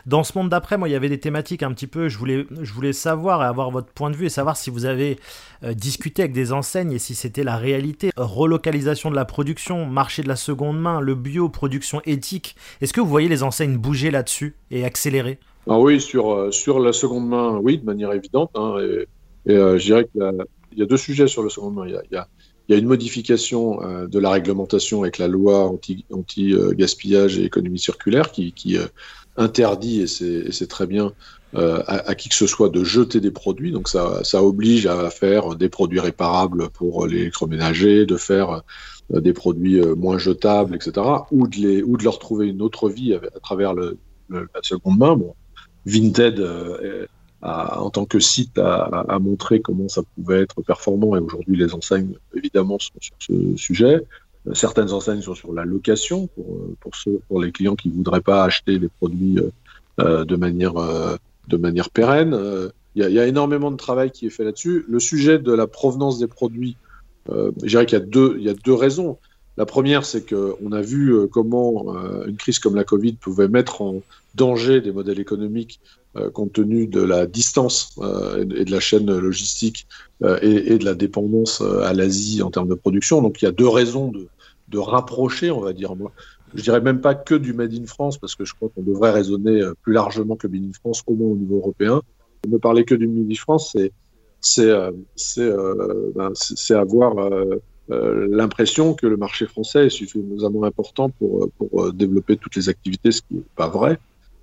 Dans 0.07 0.25
ce 0.25 0.37
monde 0.37 0.49
d'après, 0.49 0.79
moi, 0.79 0.88
il 0.88 0.92
y 0.92 0.95
avait 0.95 1.09
des 1.09 1.21
thématiques 1.21 1.62
un 1.62 1.73
petit 1.73 1.87
peu. 1.87 2.09
Je 2.09 2.18
voulais, 2.18 2.47
je 2.61 2.73
voulais 2.73 2.92
savoir 2.92 3.42
et 3.42 3.47
avoir 3.47 3.71
votre 3.71 3.92
point 3.92 4.11
de 4.11 4.16
vue 4.16 4.27
et 4.27 4.31
savoir 4.31 4.57
si 4.57 4.71
vous 4.71 4.85
avez 4.85 5.18
euh, 5.64 5.75
discuté 5.75 6.23
avec 6.23 6.33
des 6.33 6.53
enseignes 6.53 6.92
et 6.92 6.99
si 6.99 7.14
c'était 7.14 7.45
la 7.45 7.57
réalité. 7.57 8.11
Relocalisation 8.16 9.11
de 9.11 9.16
la 9.16 9.25
production, 9.25 9.87
marché 9.87 10.23
de 10.23 10.29
la 10.29 10.37
seconde 10.37 10.81
main, 10.81 11.01
le 11.01 11.14
bio, 11.14 11.49
production 11.49 12.01
éthique. 12.05 12.57
Est-ce 12.81 12.92
que 12.92 13.01
vous 13.01 13.09
voyez 13.09 13.29
les 13.29 13.42
enseignes 13.42 13.77
bouger 13.77 14.11
là-dessus 14.11 14.57
et 14.71 14.85
accélérer? 14.85 15.38
Ah 15.68 15.79
Oui, 15.79 16.01
sur, 16.01 16.33
euh, 16.33 16.51
sur 16.51 16.81
la 16.81 16.92
seconde 16.92 17.29
main, 17.29 17.59
oui, 17.62 17.79
de 17.79 17.85
manière 17.85 18.12
évidente. 18.12 18.51
Hein, 18.55 18.77
et, 19.47 19.53
euh, 19.53 19.79
je 19.79 19.85
dirais 19.85 20.09
qu'il 20.12 20.79
y 20.79 20.83
a 20.83 20.87
deux 20.87 20.97
sujets 20.97 21.29
sur 21.29 21.42
la 21.42 21.49
seconde 21.51 21.75
main. 21.75 21.87
Il 21.87 21.92
y 21.92 22.16
a, 22.16 22.27
il 22.68 22.73
y 22.73 22.75
a 22.75 22.79
une 22.79 22.87
modification 22.87 23.81
de 24.07 24.18
la 24.21 24.31
réglementation 24.31 25.03
avec 25.03 25.18
la 25.18 25.27
loi 25.27 25.68
anti-gaspillage 26.11 27.37
et 27.38 27.45
économie 27.45 27.81
circulaire 27.81 28.31
qui 28.31 28.79
interdit, 29.37 30.03
et 30.03 30.07
c'est 30.07 30.66
très 30.68 30.87
bien, 30.87 31.12
euh, 31.55 31.83
à, 31.87 32.14
qui 32.14 32.31
que 32.31 32.35
ce 32.35 32.47
soit 32.47 32.71
de 32.71 32.83
jeter 32.83 33.21
des 33.21 33.31
produits. 33.31 33.73
Donc 33.73 33.88
ça, 33.88 34.42
oblige 34.42 34.87
à 34.87 35.11
faire 35.11 35.55
des 35.55 35.68
produits 35.68 36.01
réparables 36.01 36.71
pour 36.71 37.07
l'électroménager, 37.07 38.07
de 38.07 38.16
faire 38.16 38.62
euh, 39.12 39.21
des 39.21 39.35
produits 39.35 39.79
euh, 39.79 39.95
moins 39.95 40.16
jetables, 40.16 40.75
etc. 40.75 41.07
Ou 41.31 41.47
de, 41.47 41.57
les, 41.57 41.83
ou 41.83 41.99
de 41.99 42.05
leur 42.05 42.18
trouver 42.18 42.49
une 42.49 42.62
autre 42.62 42.88
vie 42.88 43.14
à, 43.14 43.40
travers 43.40 43.75
le, 43.75 43.99
la 44.31 44.47
seconde 44.62 44.99
main. 44.99 45.14
Bon, 45.16 45.35
Vinted, 45.85 46.42
en 47.42 47.90
tant 47.90 48.07
que 48.07 48.18
site, 48.18 48.57
a, 48.57 48.85
a, 48.85 49.18
montré 49.18 49.61
comment 49.61 49.88
ça 49.88 50.03
pouvait 50.16 50.40
être 50.40 50.62
performant 50.62 51.16
et 51.16 51.21
aujourd'hui 51.21 51.57
les 51.57 51.75
enseignes, 51.75 52.14
évidemment, 52.35 52.79
sont 52.79 52.92
sur 53.01 53.16
ce 53.18 53.57
sujet. 53.57 54.07
Certaines 54.55 54.93
enseignes 54.93 55.23
sont 55.23 55.35
sur 55.35 55.53
la 55.53 55.65
location 55.65 56.27
pour, 56.29 56.47
pour, 56.81 56.97
ceux, 56.97 57.21
pour 57.29 57.41
les 57.41 57.53
clients 57.53 57.77
qui 57.77 57.91
voudraient 57.91 58.21
pas 58.21 58.45
acheter 58.45 58.79
les 58.79 58.89
produits 58.89 59.39
euh, 60.01 60.25
de 60.25 60.37
manière 60.37 60.77
euh, 60.77 61.17
pérenne. 61.93 62.37
Il 62.95 63.09
y, 63.09 63.19
a 63.19 63.27
énormément 63.27 63.71
de 63.71 63.77
travail 63.77 64.11
qui 64.11 64.27
est 64.27 64.31
fait 64.31 64.45
là-dessus. 64.45 64.85
Le 64.87 65.01
sujet 65.01 65.39
de 65.39 65.53
la 65.53 65.67
provenance 65.67 66.19
des 66.19 66.27
produits, 66.27 66.77
euh, 67.31 67.51
je 67.63 67.69
dirais 67.69 67.87
qu'il 67.87 67.99
y 67.99 68.43
y 68.43 68.49
a 68.51 68.55
deux 68.55 68.75
raisons. 68.75 69.19
La 69.57 69.67
première, 69.67 70.05
c'est 70.05 70.27
qu'on 70.27 70.73
a 70.73 70.81
vu 70.81 71.15
comment 71.31 71.95
une 72.27 72.37
crise 72.37 72.59
comme 72.59 72.75
la 72.75 72.85
Covid 72.85 73.12
pouvait 73.15 73.49
mettre 73.49 73.83
en 73.83 74.01
danger 74.35 74.81
des 74.81 74.93
modèles 74.93 75.21
économiques 75.21 75.81
euh, 76.15 76.31
compte 76.31 76.53
tenu 76.53 76.87
de 76.87 77.01
la 77.01 77.27
distance 77.27 77.99
euh, 78.03 78.45
et 78.55 78.67
de 78.67 78.71
la 78.71 78.81
chaîne 78.81 79.11
logistique 79.19 79.87
euh, 80.23 80.38
et, 80.43 80.77
de 80.77 80.85
la 80.85 80.93
dépendance 80.93 81.62
à 81.62 81.95
l'Asie 81.95 82.43
en 82.43 82.51
termes 82.51 82.69
de 82.69 82.75
production. 82.75 83.23
Donc 83.23 83.41
il 83.41 83.47
y 83.47 83.49
a 83.49 83.53
deux 83.53 83.69
raisons 83.69 84.12
de, 84.12 84.29
rapprocher, 84.79 85.51
on 85.51 85.61
va 85.61 85.73
dire. 85.73 85.97
Moi, 85.97 86.12
je 86.55 86.62
dirais 86.62 86.83
même 86.83 87.01
pas 87.01 87.15
que 87.15 87.35
du 87.35 87.55
Made 87.55 87.73
in 87.73 87.87
France, 87.87 88.19
parce 88.19 88.35
que 88.35 88.45
je 88.45 88.55
crois 88.55 88.71
qu'on 88.75 88.83
devrait 88.83 89.11
raisonner 89.11 89.62
plus 89.83 89.93
largement 89.93 90.37
que 90.37 90.47
Made 90.47 90.65
in 90.65 90.73
France, 90.73 91.03
au 91.07 91.15
moins 91.15 91.29
au 91.29 91.37
niveau 91.37 91.57
européen. 91.57 92.03
Ne 92.49 92.57
parler 92.59 92.85
que 92.85 92.95
du 92.95 93.07
Made 93.07 93.31
in 93.31 93.35
France, 93.35 93.71
c'est 93.73 93.93
c'est 94.41 95.47
ben, 96.15 96.33
avoir 96.71 97.17
l'impression 97.88 98.95
que 98.95 99.07
le 99.07 99.16
marché 99.16 99.47
français 99.47 99.87
est 99.87 99.90
suffisamment 99.90 100.64
important 100.64 101.11
pour 101.11 101.51
pour 101.59 101.92
développer 101.92 102.37
toutes 102.37 102.57
les 102.57 102.68
activités, 102.68 103.12
ce 103.12 103.21
qui 103.23 103.35
n'est 103.35 103.42
pas 103.57 103.68
vrai. 103.68 103.99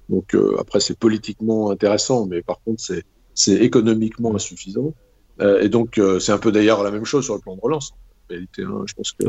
Donc 0.09 0.33
euh, 0.33 0.55
après, 0.59 0.79
c'est 0.79 0.97
politiquement 0.97 1.71
intéressant, 1.71 2.25
mais 2.25 2.41
par 2.41 2.59
contre, 2.61 2.81
c'est 2.81 3.03
c'est 3.35 3.55
économiquement 3.55 4.35
insuffisant. 4.35 4.93
Euh, 5.39 5.61
et 5.61 5.69
donc, 5.69 5.97
euh, 5.97 6.19
c'est 6.19 6.33
un 6.33 6.37
peu 6.37 6.51
d'ailleurs 6.51 6.83
la 6.83 6.91
même 6.91 7.05
chose 7.05 7.23
sur 7.23 7.35
le 7.35 7.39
plan 7.39 7.55
de 7.55 7.61
relance. 7.61 7.91
En 7.91 8.31
réalité, 8.31 8.63
hein, 8.63 8.83
je 8.85 8.93
pense 8.93 9.13
que 9.13 9.25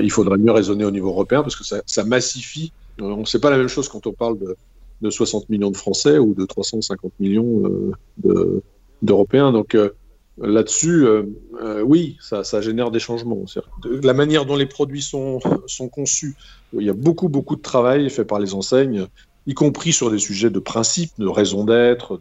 il 0.00 0.12
faudrait 0.12 0.38
mieux 0.38 0.52
raisonner 0.52 0.84
au 0.84 0.92
niveau 0.92 1.08
européen 1.08 1.42
parce 1.42 1.56
que 1.56 1.64
ça, 1.64 1.82
ça 1.86 2.04
massifie. 2.04 2.72
on 3.00 3.16
ne 3.16 3.24
sait 3.24 3.40
pas 3.40 3.50
la 3.50 3.56
même 3.58 3.68
chose 3.68 3.88
quand 3.88 4.06
on 4.06 4.12
parle 4.12 4.38
de, 4.38 4.56
de, 5.00 5.10
60 5.10 5.48
millions 5.48 5.72
de 5.72 5.76
Français 5.76 6.18
ou 6.18 6.32
de 6.32 6.44
350 6.44 7.12
millions 7.18 7.62
de, 8.18 8.62
d'Européens. 9.00 9.50
Donc 9.50 9.76
là-dessus, 10.38 11.06
oui, 11.84 12.16
ça, 12.20 12.60
génère 12.60 12.90
des 12.90 12.98
changements. 12.98 13.44
La 13.84 14.14
manière 14.14 14.46
dont 14.46 14.56
les 14.56 14.66
produits 14.66 15.02
sont, 15.02 15.40
conçus, 15.92 16.34
il 16.72 16.84
y 16.84 16.90
a 16.90 16.94
beaucoup, 16.94 17.28
beaucoup 17.28 17.56
de 17.56 17.62
travail 17.62 18.08
fait 18.10 18.24
par 18.24 18.40
les 18.40 18.54
enseignes 18.54 19.06
y 19.46 19.54
compris 19.54 19.92
sur 19.92 20.10
des 20.10 20.18
sujets 20.18 20.50
de 20.50 20.58
principe, 20.58 21.10
de 21.18 21.26
raison 21.26 21.64
d'être, 21.64 22.20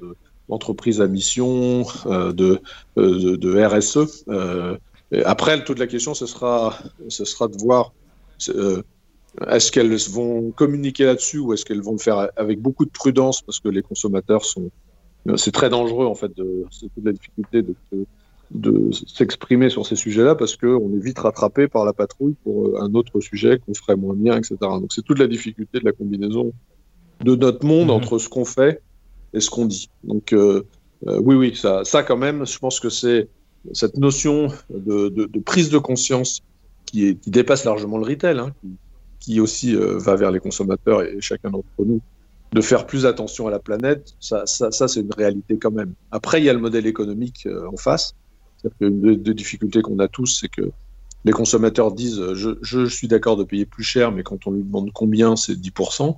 d'entreprise 0.50 1.02
à 1.02 1.08
mission, 1.08 1.86
euh, 2.06 2.34
de, 2.34 2.60
euh, 2.97 3.67
RSE. 3.67 4.26
Euh, 4.30 4.78
après, 5.26 5.63
toute 5.63 5.80
la 5.80 5.88
question, 5.88 6.13
ce 6.13 6.26
sera, 6.26 6.78
ce 7.10 7.26
sera 7.26 7.47
de 7.47 7.58
voir 7.58 7.93
est-ce 9.47 9.71
qu'elles 9.71 9.95
vont 10.10 10.52
communiquer 10.52 11.06
là-dessus 11.06 11.38
ou 11.38 11.54
est-ce 11.54 11.63
qu'elles 11.63 11.82
vont 11.82 11.93
le 11.93 12.00
faire 12.00 12.30
avec 12.36 12.60
beaucoup 12.60 12.86
de 12.86 12.91
prudence 12.91 13.41
parce 13.41 13.60
que 13.60 13.69
les 13.69 13.82
consommateurs 13.82 14.45
sont. 14.45 14.71
C'est 15.36 15.52
très 15.52 15.70
dangereux, 15.70 16.06
en 16.06 16.16
fait, 16.16 16.32
c'est 16.72 16.92
toute 16.94 17.06
la 17.06 17.12
difficulté 17.12 17.62
de, 17.62 17.76
de, 18.52 18.90
s'exprimer 18.92 19.70
sur 19.70 19.86
ces 19.86 19.96
sujets-là 19.96 20.36
parce 20.36 20.56
qu'on 20.56 20.94
est 20.96 21.04
vite 21.04 21.20
rattrapé 21.20 21.68
par 21.68 21.86
la 21.86 21.94
patrouille 21.94 22.36
pour 22.44 22.82
un 22.82 22.94
autre 22.96 23.20
sujet 23.20 23.60
qu'on 23.60 23.74
ferait 23.74 23.96
moins 23.96 24.16
bien, 24.16 24.38
etc. 24.38 24.58
Donc 24.60 24.92
c'est 24.94 25.04
toute 25.04 25.20
la 25.20 25.28
difficulté 25.28 25.80
de 25.80 25.86
la 25.86 25.92
combinaison 25.92 26.52
de 27.24 27.36
notre 27.36 27.66
monde 27.66 27.88
mhm. 27.88 27.94
entre 27.94 28.18
ce 28.18 28.30
qu'on 28.30 28.46
fait 28.46 28.82
et 29.34 29.40
ce 29.40 29.50
qu'on 29.50 29.66
dit. 29.66 29.90
Donc 30.04 30.34
euh, 30.34 30.64
euh, 31.08 31.20
oui, 31.24 31.36
oui, 31.36 31.56
ça, 31.56 31.84
ça 31.84 32.04
quand 32.04 32.18
même, 32.18 32.46
je 32.46 32.60
pense 32.60 32.80
que 32.80 32.90
c'est 32.90 33.28
cette 33.74 33.98
notion 33.98 34.48
de, 34.70 35.28
prise 35.46 35.70
de 35.70 35.78
conscience 35.78 36.42
qui, 36.86 37.08
est, 37.08 37.16
qui 37.16 37.30
dépasse 37.32 37.64
largement 37.64 37.98
le 37.98 38.06
retail, 38.06 38.40
hein, 38.40 38.54
qui, 39.20 39.40
aussi 39.40 39.76
euh, 39.76 39.98
va 39.98 40.16
vers 40.16 40.32
les 40.32 40.40
consommateurs 40.40 41.04
et 41.04 41.22
chacun 41.22 41.52
d'entre 41.52 41.68
nous, 41.80 42.02
de 42.54 42.62
faire 42.62 42.86
plus 42.86 43.06
attention 43.06 43.48
à 43.48 43.52
la 43.52 43.60
planète, 43.60 44.14
ça, 44.20 44.46
ça, 44.46 44.72
ça 44.72 44.88
c'est 44.88 45.02
une 45.02 45.14
réalité 45.14 45.58
quand 45.58 45.72
même. 45.72 45.94
Après, 46.12 46.42
il 46.42 46.44
y 46.44 46.50
a 46.50 46.54
le 46.54 46.60
modèle 46.60 46.86
économique 46.86 47.48
en 47.72 47.78
face. 47.78 48.14
Une 48.80 49.16
des 49.16 49.34
difficultés 49.34 49.82
qu'on 49.82 50.00
a 50.00 50.08
tous, 50.08 50.40
c'est 50.42 50.50
que 50.50 50.70
les 51.24 51.32
consommateurs 51.32 51.92
disent 51.92 52.34
je, 52.34 52.52
je 52.62 52.86
suis 52.86 53.08
d'accord 53.08 53.38
de 53.38 53.44
payer 53.44 53.66
plus 53.66 53.84
cher, 53.84 54.12
mais 54.12 54.24
quand 54.24 54.48
on 54.48 54.52
lui 54.52 54.64
demande 54.64 54.92
combien, 54.94 55.36
c'est 55.36 55.54
10%. 55.54 56.18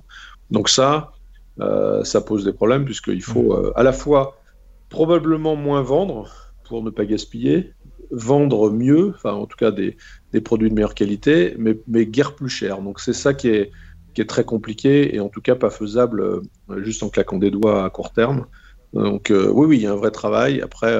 Donc 0.50 0.68
ça, 0.68 1.12
euh, 1.60 2.02
ça 2.04 2.20
pose 2.20 2.44
des 2.44 2.52
problèmes 2.52 2.84
puisqu'il 2.84 3.22
faut 3.22 3.54
euh, 3.54 3.72
à 3.76 3.82
la 3.82 3.92
fois 3.92 4.40
probablement 4.88 5.56
moins 5.56 5.82
vendre 5.82 6.52
pour 6.64 6.82
ne 6.82 6.90
pas 6.90 7.04
gaspiller, 7.04 7.72
vendre 8.10 8.70
mieux, 8.70 9.12
enfin 9.14 9.32
en 9.32 9.46
tout 9.46 9.56
cas 9.56 9.70
des, 9.70 9.96
produits 10.42 10.70
de 10.70 10.74
meilleure 10.74 10.94
qualité, 10.94 11.54
mais, 11.58 11.78
mais 11.86 12.06
guère 12.06 12.34
plus 12.34 12.48
cher. 12.48 12.80
Donc 12.80 13.00
c'est 13.00 13.12
ça 13.12 13.34
qui 13.34 13.48
est, 13.48 13.70
qui 14.14 14.20
est 14.20 14.28
très 14.28 14.44
compliqué 14.44 15.14
et 15.14 15.20
en 15.20 15.28
tout 15.28 15.40
cas 15.40 15.54
pas 15.54 15.70
faisable 15.70 16.22
euh, 16.22 16.82
juste 16.82 17.02
en 17.02 17.08
claquant 17.08 17.38
des 17.38 17.50
doigts 17.50 17.84
à 17.84 17.90
court 17.90 18.12
terme. 18.12 18.46
Donc 18.92 19.32
oui, 19.32 19.66
oui, 19.66 19.76
il 19.78 19.82
y 19.82 19.86
a 19.88 19.92
un 19.92 19.96
vrai 19.96 20.12
travail. 20.12 20.60
Après, 20.60 20.96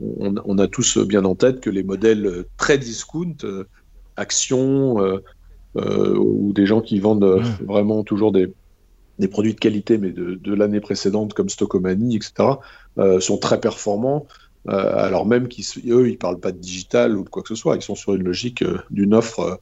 on, 0.00 0.56
a 0.56 0.68
tous 0.68 0.96
bien 0.96 1.22
en 1.26 1.34
tête 1.34 1.60
que 1.60 1.68
les 1.68 1.82
modèles 1.82 2.46
très 2.56 2.78
discount, 2.78 3.36
actions 4.16 4.96
ou 5.74 6.52
des 6.54 6.64
gens 6.64 6.80
qui 6.80 6.98
vendent 6.98 7.42
mmh. 7.42 7.66
vraiment 7.66 8.04
toujours 8.04 8.32
des, 8.32 8.50
des 9.18 9.28
produits 9.28 9.54
de 9.54 9.60
qualité, 9.60 9.98
mais 9.98 10.10
de, 10.10 10.54
l'année 10.54 10.80
précédente, 10.80 11.34
comme 11.34 11.48
Stockomanie, 11.48 12.16
etc., 12.16 12.50
euh, 12.98 13.20
sont 13.20 13.38
très 13.38 13.60
performants, 13.60 14.26
euh, 14.68 14.96
alors 14.96 15.26
même 15.26 15.48
qu'eux, 15.48 16.08
ils 16.08 16.12
ne 16.12 16.16
parlent 16.16 16.40
pas 16.40 16.52
de 16.52 16.58
digital 16.58 17.16
ou 17.16 17.24
de 17.24 17.28
quoi 17.28 17.42
que 17.42 17.48
ce 17.48 17.54
soit. 17.54 17.76
Ils 17.76 17.82
sont 17.82 17.94
sur 17.94 18.14
une 18.14 18.24
logique 18.24 18.62
euh, 18.62 18.78
d'une 18.90 19.14
offre 19.14 19.60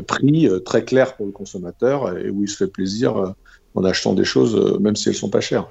prix 0.00 0.48
très 0.64 0.84
claire 0.84 1.16
pour 1.16 1.26
le 1.26 1.32
consommateur 1.32 2.16
et 2.16 2.30
où 2.30 2.42
il 2.42 2.48
se 2.48 2.56
fait 2.56 2.70
plaisir 2.70 3.34
en 3.74 3.84
achetant 3.84 4.14
des 4.14 4.24
choses, 4.24 4.78
même 4.80 4.96
si 4.96 5.08
elles 5.08 5.14
ne 5.14 5.18
sont 5.18 5.30
pas 5.30 5.40
chères. 5.40 5.68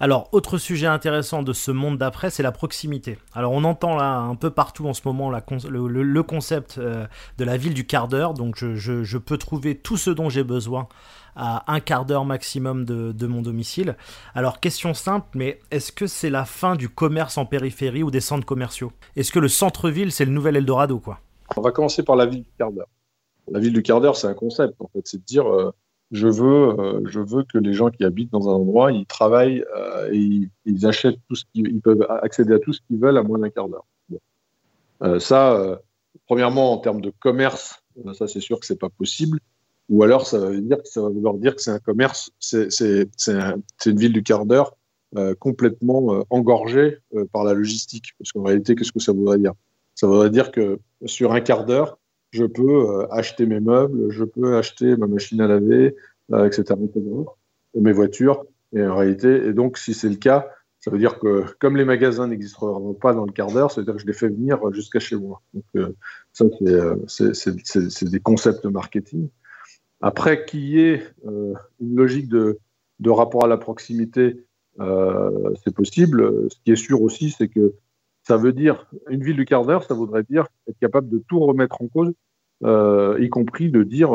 Alors, 0.00 0.28
autre 0.32 0.58
sujet 0.58 0.88
intéressant 0.88 1.44
de 1.44 1.52
ce 1.52 1.70
monde 1.70 1.96
d'après, 1.96 2.30
c'est 2.30 2.42
la 2.42 2.50
proximité. 2.50 3.18
Alors, 3.34 3.52
on 3.52 3.62
entend 3.62 3.94
là 3.94 4.16
un 4.16 4.34
peu 4.34 4.50
partout 4.50 4.88
en 4.88 4.94
ce 4.94 5.02
moment 5.04 5.30
le, 5.30 6.22
concept 6.22 6.80
de 6.80 7.44
la 7.44 7.56
ville 7.56 7.74
du 7.74 7.86
quart 7.86 8.08
d'heure. 8.08 8.34
Donc, 8.34 8.56
je, 8.56 9.18
peux 9.18 9.38
trouver 9.38 9.76
tout 9.76 9.96
ce 9.96 10.10
dont 10.10 10.28
j'ai 10.28 10.42
besoin 10.42 10.88
à 11.36 11.72
un 11.72 11.80
quart 11.80 12.04
d'heure 12.04 12.24
maximum 12.24 12.84
de, 12.84 13.26
mon 13.26 13.42
domicile. 13.42 13.96
Alors 14.34 14.60
question 14.60 14.94
simple, 14.94 15.26
mais 15.34 15.60
est-ce 15.70 15.92
que 15.92 16.06
c'est 16.06 16.30
la 16.30 16.44
fin 16.44 16.76
du 16.76 16.88
commerce 16.88 17.38
en 17.38 17.46
périphérie 17.46 18.02
ou 18.02 18.10
des 18.10 18.20
centres 18.20 18.46
commerciaux? 18.46 18.92
Est-ce 19.16 19.32
que 19.32 19.38
le 19.38 19.48
centre-ville 19.48 20.12
c'est 20.12 20.24
le 20.24 20.32
nouvel 20.32 20.56
Eldorado 20.56 20.98
quoi? 20.98 21.20
On 21.56 21.60
va 21.60 21.70
commencer 21.70 22.02
par 22.02 22.16
la 22.16 22.26
ville 22.26 22.42
du 22.42 22.50
quart 22.58 22.72
d'heure. 22.72 22.88
La 23.50 23.60
ville 23.60 23.72
du 23.72 23.82
quart 23.82 24.00
d'heure 24.00 24.16
c'est 24.16 24.26
un 24.26 24.34
concept 24.34 24.74
en 24.80 24.88
fait, 24.88 25.02
c'est 25.04 25.18
de 25.18 25.24
dire 25.24 25.52
euh, 25.52 25.72
je 26.10 26.28
veux, 26.28 27.02
je 27.06 27.20
veux 27.20 27.42
que 27.42 27.56
les 27.56 27.72
gens 27.72 27.90
qui 27.90 28.04
habitent 28.04 28.30
dans 28.32 28.50
un 28.50 28.52
endroit, 28.52 28.92
ils 28.92 29.06
travaillent 29.06 29.64
et 30.12 30.42
ils, 30.66 30.86
achètent 30.86 31.16
tout 31.26 31.34
ce 31.34 31.44
qu'ils 31.54 31.80
peuvent 31.80 32.06
accéder 32.22 32.52
à 32.52 32.58
tout 32.58 32.74
ce 32.74 32.80
qu'ils 32.86 32.98
veulent 32.98 33.16
à 33.16 33.22
moins 33.22 33.38
d'un 33.38 33.48
quart 33.48 33.66
d'heure. 33.70 35.20
ça, 35.20 35.80
premièrement, 36.26 36.74
en 36.74 36.76
termes 36.76 37.00
de 37.00 37.10
commerce, 37.18 37.82
ça 38.12 38.28
c'est 38.28 38.40
sûr 38.40 38.60
que 38.60 38.66
c'est 38.66 38.78
pas 38.78 38.90
possible. 38.90 39.40
Ou 39.88 40.02
alors 40.02 40.26
ça 40.26 40.38
veut 40.38 40.60
dire 40.60 40.82
que 40.82 40.88
ça 40.88 41.00
va 41.00 41.08
vouloir 41.08 41.32
dire 41.32 41.56
que 41.56 41.62
c'est 41.62 41.70
un 41.70 41.78
commerce, 41.78 42.30
c'est 42.38 42.68
une 43.86 43.96
ville 43.98 44.12
du 44.12 44.22
quart 44.22 44.44
d'heure 44.44 44.76
euh, 45.18 45.34
complètement 45.34 46.14
euh, 46.14 46.22
engorgée 46.30 46.96
euh, 47.14 47.26
par 47.30 47.44
la 47.44 47.52
logistique. 47.52 48.14
Parce 48.18 48.32
qu'en 48.32 48.44
réalité, 48.44 48.74
qu'est-ce 48.74 48.92
que 48.92 48.98
ça 48.98 49.12
voudrait 49.12 49.36
dire? 49.36 49.52
Ça 49.94 50.06
voudrait 50.06 50.30
dire 50.30 50.50
que 50.50 50.78
sur 51.04 51.32
un 51.34 51.42
quart 51.42 51.66
d'heure, 51.66 51.98
je 52.32 52.44
peux 52.44 53.06
acheter 53.10 53.46
mes 53.46 53.60
meubles, 53.60 54.10
je 54.10 54.24
peux 54.24 54.56
acheter 54.56 54.96
ma 54.96 55.06
machine 55.06 55.40
à 55.40 55.46
laver, 55.46 55.94
etc., 56.32 56.74
mes 57.74 57.92
voitures. 57.92 58.44
Et 58.74 58.82
en 58.82 58.96
réalité, 58.96 59.46
et 59.46 59.52
donc 59.52 59.78
si 59.78 59.94
c'est 59.94 60.08
le 60.08 60.16
cas, 60.16 60.48
ça 60.80 60.90
veut 60.90 60.98
dire 60.98 61.18
que 61.20 61.44
comme 61.60 61.76
les 61.76 61.84
magasins 61.84 62.26
n'existeront 62.26 62.94
pas 62.94 63.14
dans 63.14 63.24
le 63.24 63.32
quart 63.32 63.52
d'heure, 63.52 63.70
ça 63.70 63.80
veut 63.80 63.84
dire 63.84 63.94
que 63.94 64.00
je 64.00 64.06
les 64.06 64.12
fais 64.12 64.28
venir 64.28 64.58
jusqu'à 64.72 64.98
chez 64.98 65.16
moi. 65.16 65.40
Donc 65.52 65.64
ça, 66.32 66.46
c'est 67.34 68.10
des 68.10 68.20
concepts 68.20 68.64
marketing. 68.64 69.28
Après, 70.02 70.44
qu'il 70.44 70.64
y 70.64 70.80
ait 70.80 71.02
euh, 71.26 71.54
une 71.80 71.96
logique 71.96 72.28
de, 72.28 72.58
rapport 73.06 73.44
à 73.44 73.48
la 73.48 73.56
proximité, 73.56 74.44
euh, 74.80 75.52
c'est 75.64 75.74
possible. 75.74 76.50
Ce 76.50 76.56
qui 76.64 76.72
est 76.72 76.76
sûr 76.76 77.00
aussi, 77.02 77.30
c'est 77.30 77.48
que 77.48 77.74
ça 78.22 78.36
veut 78.36 78.52
dire, 78.52 78.86
une 79.08 79.22
ville 79.22 79.36
du 79.36 79.44
quart 79.44 79.64
d'heure, 79.64 79.84
ça 79.84 79.94
voudrait 79.94 80.22
dire 80.22 80.46
être 80.68 80.78
capable 80.78 81.08
de 81.08 81.18
tout 81.18 81.40
remettre 81.40 81.82
en 81.82 81.88
cause, 81.88 82.12
euh, 82.64 83.16
y 83.20 83.28
compris 83.28 83.70
de 83.70 83.82
dire, 83.82 84.12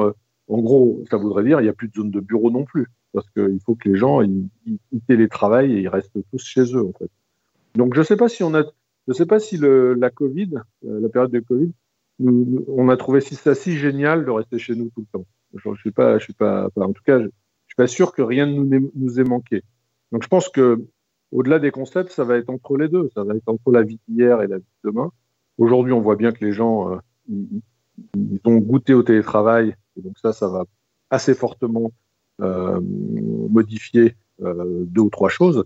en 0.47 0.61
gros, 0.61 1.03
ça 1.09 1.17
voudrait 1.17 1.43
dire, 1.43 1.59
il 1.59 1.63
n'y 1.63 1.69
a 1.69 1.73
plus 1.73 1.89
de 1.89 1.93
zone 1.93 2.11
de 2.11 2.19
bureau 2.19 2.49
non 2.49 2.63
plus, 2.63 2.87
parce 3.13 3.29
qu'il 3.31 3.59
faut 3.65 3.75
que 3.75 3.89
les 3.89 3.97
gens, 3.97 4.21
ils, 4.21 4.47
ils, 4.65 5.01
télétravaillent 5.07 5.73
et 5.73 5.81
ils 5.81 5.89
restent 5.89 6.17
tous 6.31 6.43
chez 6.43 6.63
eux, 6.75 6.85
en 6.85 6.93
fait. 6.93 7.09
Donc, 7.75 7.93
je 7.93 7.99
ne 7.99 8.05
sais 8.05 8.15
pas 8.15 8.29
si 8.29 8.43
on 8.43 8.53
a, 8.55 8.63
je 9.07 9.13
sais 9.13 9.25
pas 9.25 9.39
si 9.39 9.57
le, 9.57 9.93
la 9.93 10.09
Covid, 10.09 10.51
la 10.83 11.09
période 11.09 11.31
de 11.31 11.39
Covid, 11.39 11.71
on 12.19 12.89
a 12.89 12.97
trouvé 12.97 13.21
ça 13.21 13.55
si 13.55 13.77
génial 13.77 14.25
de 14.25 14.31
rester 14.31 14.57
chez 14.57 14.75
nous 14.75 14.89
tout 14.89 15.01
le 15.01 15.19
temps. 15.19 15.25
Je, 15.53 15.69
je 15.75 15.79
suis 15.79 15.91
pas, 15.91 16.17
je 16.17 16.23
suis 16.23 16.33
pas, 16.33 16.69
en 16.75 16.93
tout 16.93 17.03
cas, 17.05 17.19
je, 17.19 17.27
suis 17.67 17.75
pas 17.75 17.87
sûr 17.87 18.13
que 18.13 18.21
rien 18.21 18.45
ne 18.45 18.63
nous, 18.63 18.91
nous 18.95 19.19
ait 19.19 19.23
manqué. 19.23 19.63
Donc, 20.11 20.23
je 20.23 20.27
pense 20.27 20.49
que 20.49 20.85
au-delà 21.31 21.59
des 21.59 21.71
concepts, 21.71 22.11
ça 22.11 22.23
va 22.23 22.37
être 22.37 22.49
entre 22.49 22.77
les 22.77 22.87
deux. 22.87 23.09
Ça 23.13 23.23
va 23.23 23.35
être 23.35 23.47
entre 23.47 23.71
la 23.71 23.83
vie 23.83 23.99
d'hier 24.07 24.41
et 24.41 24.47
la 24.47 24.57
vie 24.57 24.63
de 24.83 24.89
demain. 24.89 25.11
Aujourd'hui, 25.57 25.93
on 25.93 26.01
voit 26.01 26.15
bien 26.15 26.31
que 26.31 26.43
les 26.45 26.51
gens, 26.51 26.93
euh, 26.93 26.97
ils, 27.29 28.39
ont 28.45 28.57
goûté 28.57 28.93
au 28.93 29.03
télétravail. 29.03 29.75
Et 29.97 30.01
donc 30.01 30.17
ça, 30.21 30.33
ça 30.33 30.47
va 30.47 30.65
assez 31.09 31.33
fortement 31.33 31.91
euh, 32.41 32.79
modifier 32.81 34.15
euh, 34.41 34.85
deux 34.85 35.01
ou 35.01 35.09
trois 35.09 35.29
choses. 35.29 35.63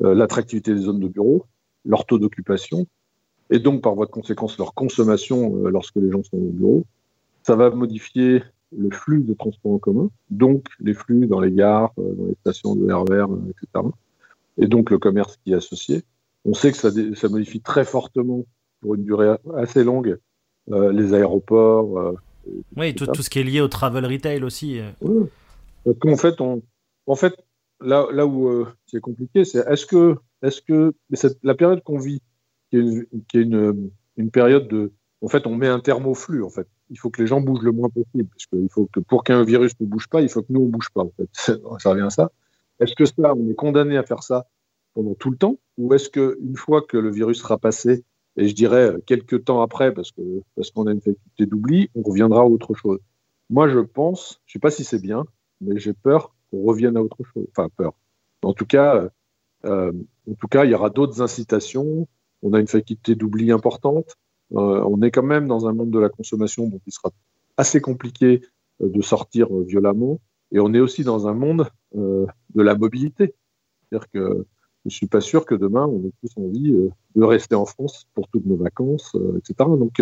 L'attractivité 0.00 0.74
des 0.74 0.82
zones 0.82 1.00
de 1.00 1.08
bureau, 1.08 1.46
leur 1.84 2.06
taux 2.06 2.20
d'occupation, 2.20 2.86
et 3.50 3.58
donc 3.58 3.82
par 3.82 3.96
voie 3.96 4.06
de 4.06 4.12
conséquence 4.12 4.56
leur 4.56 4.72
consommation 4.72 5.64
lorsque 5.64 5.96
les 5.96 6.08
gens 6.08 6.22
sont 6.22 6.36
au 6.36 6.52
bureau. 6.52 6.84
Ça 7.42 7.56
va 7.56 7.70
modifier 7.70 8.44
le 8.76 8.90
flux 8.90 9.24
de 9.24 9.34
transport 9.34 9.72
en 9.72 9.78
commun, 9.78 10.08
donc 10.30 10.68
les 10.78 10.94
flux 10.94 11.26
dans 11.26 11.40
les 11.40 11.50
gares, 11.50 11.90
dans 11.96 12.26
les 12.26 12.36
stations 12.42 12.76
de 12.76 12.92
RER, 12.92 13.26
etc. 13.50 13.88
Et 14.58 14.66
donc 14.66 14.90
le 14.90 14.98
commerce 14.98 15.36
qui 15.44 15.52
est 15.52 15.56
associé. 15.56 16.02
On 16.44 16.54
sait 16.54 16.72
que 16.72 16.78
ça, 16.78 16.90
ça 17.14 17.28
modifie 17.28 17.60
très 17.60 17.84
fortement, 17.84 18.44
pour 18.80 18.94
une 18.94 19.04
durée 19.04 19.36
assez 19.56 19.84
longue, 19.84 20.18
euh, 20.70 20.92
les 20.92 21.14
aéroports. 21.14 21.98
Euh, 21.98 22.12
oui, 22.76 22.94
tout, 22.94 23.06
tout, 23.06 23.22
ce 23.22 23.30
qui 23.30 23.40
est 23.40 23.44
lié 23.44 23.60
au 23.60 23.68
travel 23.68 24.06
retail 24.06 24.42
aussi. 24.42 24.80
Oui. 25.00 25.26
Parce 25.84 25.98
qu'en 25.98 26.16
fait, 26.16 26.40
on, 26.40 26.62
en 27.06 27.16
fait, 27.16 27.34
là, 27.80 28.06
là 28.12 28.26
où 28.26 28.48
euh, 28.48 28.66
c'est 28.86 29.00
compliqué, 29.00 29.44
c'est 29.44 29.66
est-ce 29.68 29.86
que, 29.86 30.16
est-ce 30.42 30.62
que 30.62 30.94
cette, 31.12 31.38
la 31.42 31.54
période 31.54 31.82
qu'on 31.82 31.98
vit, 31.98 32.22
qui 32.70 32.76
est, 32.76 32.80
une, 32.80 33.06
qui 33.28 33.38
est 33.38 33.42
une, 33.42 33.90
une 34.16 34.30
période 34.30 34.68
de, 34.68 34.92
en 35.20 35.28
fait, 35.28 35.46
on 35.46 35.56
met 35.56 35.68
un 35.68 35.80
thermoflux, 35.80 36.42
en 36.42 36.50
fait 36.50 36.68
il 36.90 36.98
faut 36.98 37.10
que 37.10 37.20
les 37.20 37.26
gens 37.26 37.40
bougent 37.40 37.62
le 37.62 37.72
moins 37.72 37.88
possible, 37.88 38.28
parce 38.28 38.46
qu'il 38.46 38.68
faut 38.70 38.88
que 38.92 39.00
pour 39.00 39.24
qu'un 39.24 39.44
virus 39.44 39.72
ne 39.80 39.86
bouge 39.86 40.08
pas, 40.08 40.20
il 40.20 40.28
faut 40.28 40.42
que 40.42 40.52
nous 40.52 40.62
on 40.62 40.66
bouge 40.66 40.88
pas. 40.92 41.02
En 41.02 41.12
fait, 41.16 41.28
ça 41.32 41.90
revient 41.90 42.02
à 42.02 42.10
ça. 42.10 42.30
Est-ce 42.80 42.94
que 42.94 43.04
ça, 43.04 43.34
on 43.34 43.48
est 43.48 43.54
condamné 43.54 43.96
à 43.96 44.02
faire 44.02 44.22
ça 44.22 44.46
pendant 44.94 45.14
tout 45.14 45.30
le 45.30 45.36
temps, 45.36 45.56
ou 45.76 45.94
est-ce 45.94 46.08
que 46.08 46.38
une 46.42 46.56
fois 46.56 46.82
que 46.82 46.96
le 46.96 47.10
virus 47.10 47.40
sera 47.40 47.58
passé, 47.58 48.04
et 48.36 48.48
je 48.48 48.54
dirais 48.54 48.94
quelques 49.06 49.44
temps 49.44 49.62
après, 49.62 49.92
parce 49.92 50.12
que 50.12 50.22
parce 50.54 50.70
qu'on 50.70 50.86
a 50.86 50.92
une 50.92 51.00
faculté 51.00 51.46
d'oubli, 51.46 51.90
on 51.94 52.02
reviendra 52.02 52.42
à 52.42 52.44
autre 52.44 52.74
chose? 52.74 52.98
Moi, 53.50 53.68
je 53.68 53.78
pense, 53.78 54.40
je 54.46 54.54
sais 54.54 54.58
pas 54.58 54.70
si 54.70 54.84
c'est 54.84 55.00
bien, 55.00 55.24
mais 55.60 55.78
j'ai 55.78 55.92
peur 55.92 56.34
qu'on 56.50 56.62
revienne 56.62 56.96
à 56.96 57.02
autre 57.02 57.18
chose. 57.32 57.46
Enfin, 57.50 57.68
peur. 57.76 57.92
En 58.42 58.52
tout 58.52 58.66
cas, 58.66 59.08
euh, 59.64 59.92
en 60.30 60.34
tout 60.34 60.48
cas, 60.48 60.64
il 60.64 60.70
y 60.70 60.74
aura 60.74 60.90
d'autres 60.90 61.22
incitations. 61.22 62.06
On 62.42 62.52
a 62.52 62.60
une 62.60 62.68
faculté 62.68 63.14
d'oubli 63.14 63.50
importante. 63.50 64.16
Euh, 64.52 64.82
on 64.86 65.02
est 65.02 65.10
quand 65.10 65.22
même 65.22 65.46
dans 65.46 65.66
un 65.66 65.72
monde 65.72 65.90
de 65.90 65.98
la 65.98 66.08
consommation 66.08 66.68
dont 66.68 66.80
il 66.86 66.92
sera 66.92 67.10
assez 67.56 67.80
compliqué 67.80 68.42
euh, 68.82 68.88
de 68.88 69.02
sortir 69.02 69.54
euh, 69.54 69.64
violemment. 69.64 70.20
Et 70.52 70.60
on 70.60 70.72
est 70.72 70.80
aussi 70.80 71.04
dans 71.04 71.28
un 71.28 71.34
monde 71.34 71.68
de 72.54 72.62
la 72.62 72.74
mobilité. 72.74 73.34
C'est-à-dire 73.90 74.08
que 74.10 74.46
je 74.84 74.86
ne 74.86 74.90
suis 74.90 75.06
pas 75.06 75.20
sûr 75.20 75.44
que 75.44 75.54
demain, 75.54 75.86
on 75.86 76.04
ait 76.06 76.12
tous 76.22 76.40
envie 76.40 76.72
de 76.72 77.22
rester 77.22 77.54
en 77.54 77.66
France 77.66 78.06
pour 78.14 78.28
toutes 78.28 78.46
nos 78.46 78.56
vacances, 78.56 79.16
etc. 79.38 79.68
Donc, 79.78 80.00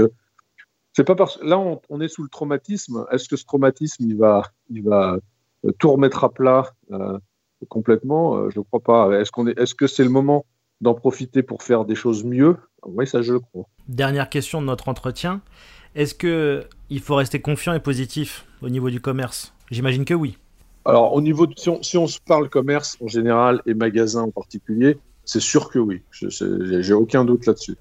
c'est 0.96 1.04
pas 1.04 1.14
parce 1.14 1.38
là 1.42 1.58
on, 1.58 2.00
est 2.00 2.08
sous 2.08 2.22
le 2.22 2.30
traumatisme. 2.30 3.04
Est-ce 3.10 3.28
que 3.28 3.36
ce 3.36 3.44
traumatisme 3.44 4.16
va, 4.16 4.50
va 4.82 5.18
tout 5.78 5.92
remettre 5.92 6.24
à 6.24 6.32
plat 6.32 6.72
euh, 6.90 7.18
complètement? 7.68 8.48
Je 8.48 8.58
ne 8.58 8.64
crois 8.64 8.80
pas. 8.80 9.20
Est-ce 9.20 9.30
est, 9.46 9.60
est-ce 9.60 9.74
que 9.74 9.86
c'est 9.86 10.04
le 10.04 10.08
moment 10.08 10.46
d'en 10.80 10.94
profiter 10.94 11.42
pour 11.42 11.62
faire 11.62 11.84
des 11.84 11.94
choses 11.94 12.24
mieux? 12.24 12.56
Oui, 12.82 13.06
ça 13.06 13.20
je 13.20 13.34
le 13.34 13.40
crois. 13.40 13.64
Dernière 13.88 14.30
question 14.30 14.62
de 14.62 14.66
notre 14.66 14.88
entretien. 14.88 15.42
Est-ce 15.94 16.14
que 16.14 16.64
il 16.88 17.00
faut 17.00 17.14
rester 17.14 17.42
confiant 17.42 17.74
et 17.74 17.80
positif 17.80 18.46
au 18.62 18.70
niveau 18.70 18.88
du 18.88 19.00
commerce? 19.02 19.52
J'imagine 19.70 20.06
que 20.06 20.14
oui. 20.14 20.38
Alors, 20.86 21.14
au 21.14 21.20
niveau 21.20 21.48
si, 21.56 21.98
on, 21.98 22.06
se 22.06 22.20
parle 22.20 22.48
commerce 22.48 22.96
en 23.02 23.08
général 23.08 23.60
et 23.66 23.74
magasin 23.74 24.22
en 24.22 24.30
particulier, 24.30 24.98
c'est 25.24 25.40
sûr 25.40 25.68
que 25.68 25.80
oui. 25.80 26.02
J'ai 26.12 26.94
aucun 26.94 27.24
doute 27.24 27.46
là-dessus. 27.46 27.76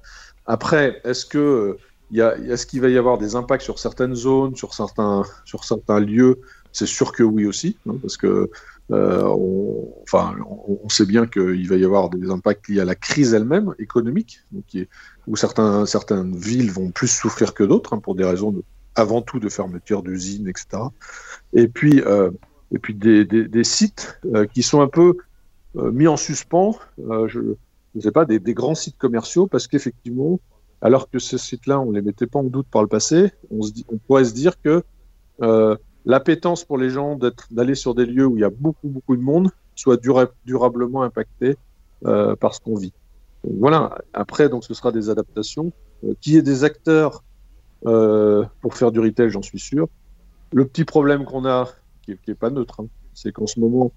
Après, 0.47 1.01
est-ce 1.03 1.25
que 1.25 1.77
il 2.11 2.19
est-ce 2.19 2.65
qu'il 2.65 2.81
va 2.81 2.89
y 2.89 2.97
avoir 2.97 3.17
des 3.17 3.35
impacts 3.35 3.63
sur 3.63 3.79
certaines 3.79 4.15
zones, 4.15 4.55
sur 4.55 4.73
certains, 4.73 5.23
sur 5.43 5.63
certains 5.63 5.99
lieux? 5.99 6.41
C'est 6.71 6.87
sûr 6.87 7.11
que 7.11 7.23
oui 7.23 7.45
aussi, 7.45 7.77
hein, 7.87 7.95
parce 8.01 8.17
que 8.17 8.49
euh, 8.91 9.23
on, 9.23 9.87
enfin, 10.03 10.35
on, 10.67 10.89
sait 10.89 11.05
bien 11.05 11.25
qu'il 11.25 11.67
va 11.67 11.75
y 11.75 11.85
avoir 11.85 12.09
des 12.09 12.29
impacts 12.29 12.67
liés 12.67 12.81
à 12.81 12.85
la 12.85 12.95
crise 12.95 13.33
elle-même 13.33 13.73
économique, 13.79 14.41
donc 14.51 14.65
où 15.27 15.35
certains, 15.35 15.85
certaines 15.85 16.35
villes 16.35 16.71
vont 16.71 16.91
plus 16.91 17.07
souffrir 17.07 17.53
que 17.53 17.63
d'autres 17.63 17.93
hein, 17.93 17.99
pour 17.99 18.15
des 18.15 18.25
raisons 18.25 18.53
avant 18.95 19.21
tout 19.21 19.39
de 19.39 19.49
fermeture 19.49 20.03
d'usines, 20.03 20.47
etc. 20.47 20.83
Et 21.53 21.67
puis, 21.67 22.01
euh, 22.01 22.29
et 22.75 22.79
puis 22.79 22.93
des, 22.93 23.63
sites 23.63 24.19
euh, 24.25 24.45
qui 24.45 24.61
sont 24.61 24.81
un 24.81 24.87
peu 24.87 25.15
euh, 25.77 25.91
mis 25.91 26.07
en 26.07 26.15
suspens, 26.15 26.77
euh, 27.09 27.27
je 27.27 27.39
ne 27.95 28.01
sais 28.01 28.11
pas, 28.11 28.25
des, 28.25 28.39
grands 28.53 28.75
sites 28.75 28.97
commerciaux, 28.97 29.47
parce 29.47 29.67
qu'effectivement, 29.67 30.39
alors 30.81 31.09
que 31.09 31.19
ces 31.19 31.37
sites-là, 31.37 31.79
on 31.79 31.91
les 31.91 32.01
mettait 32.01 32.27
pas 32.27 32.39
en 32.39 32.43
doute 32.43 32.67
par 32.69 32.81
le 32.81 32.87
passé, 32.87 33.31
on, 33.49 33.97
pourrait 34.07 34.25
se 34.25 34.33
dire 34.33 34.61
que 34.61 34.83
euh, 35.41 35.75
l'appétence 36.05 36.63
pour 36.63 36.77
les 36.77 36.89
gens 36.89 37.17
d'aller 37.51 37.75
sur 37.75 37.95
des 37.95 38.05
lieux 38.05 38.25
où 38.25 38.37
il 38.37 38.41
y 38.41 38.45
a 38.45 38.49
beaucoup, 38.49 38.89
beaucoup 38.89 39.15
de 39.15 39.21
monde 39.21 39.51
soit 39.75 39.97
dura 39.97 40.27
durablement 40.45 41.03
impactée 41.03 41.57
par 42.39 42.53
ce 42.53 42.59
qu'on 42.59 42.75
vit. 42.75 42.93
Voilà, 43.43 43.97
après, 44.13 44.47
donc, 44.47 44.63
ce 44.63 44.73
sera 44.75 44.91
des 44.91 45.09
adaptations. 45.09 45.73
Y 46.25 46.37
ait 46.37 46.41
des 46.43 46.63
acteurs 46.63 47.23
pour 47.81 48.75
faire 48.75 48.91
du 48.91 48.99
retail, 48.99 49.31
j'en 49.31 49.41
suis 49.41 49.59
sûr. 49.59 49.87
Le 50.53 50.65
petit 50.65 50.85
problème 50.85 51.25
qu'on 51.25 51.45
a, 51.45 51.67
qui 52.05 52.11
n'est 52.11 52.33
est 52.33 52.35
pas 52.35 52.49
neutre, 52.49 52.81
hein, 52.81 52.87
c'est 53.13 53.31
qu'en 53.31 53.47
ce 53.47 53.59
moment, 53.59 53.91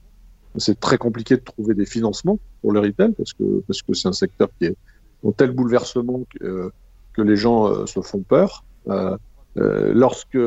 c'est 0.56 0.80
très 0.80 0.98
compliqué 0.98 1.36
de 1.36 1.42
trouver 1.42 1.74
des 1.74 1.86
financements 1.86 2.38
pour 2.62 2.72
le 2.72 2.80
retail 2.80 3.12
parce 3.12 3.32
que 3.32 3.62
parce 3.66 3.82
que 3.82 3.94
c'est 3.94 4.08
un 4.08 4.12
secteur 4.12 4.48
qui 4.58 4.66
est 4.66 4.76
en 5.24 5.32
tel 5.32 5.50
bouleversement 5.50 6.24
que, 6.30 6.44
euh, 6.44 6.70
les 7.18 7.36
gens 7.36 7.66
euh, 7.66 7.84
se 7.86 8.00
font 8.00 8.20
peur. 8.20 8.64
Euh, 8.88 9.16
lorsque 9.56 10.38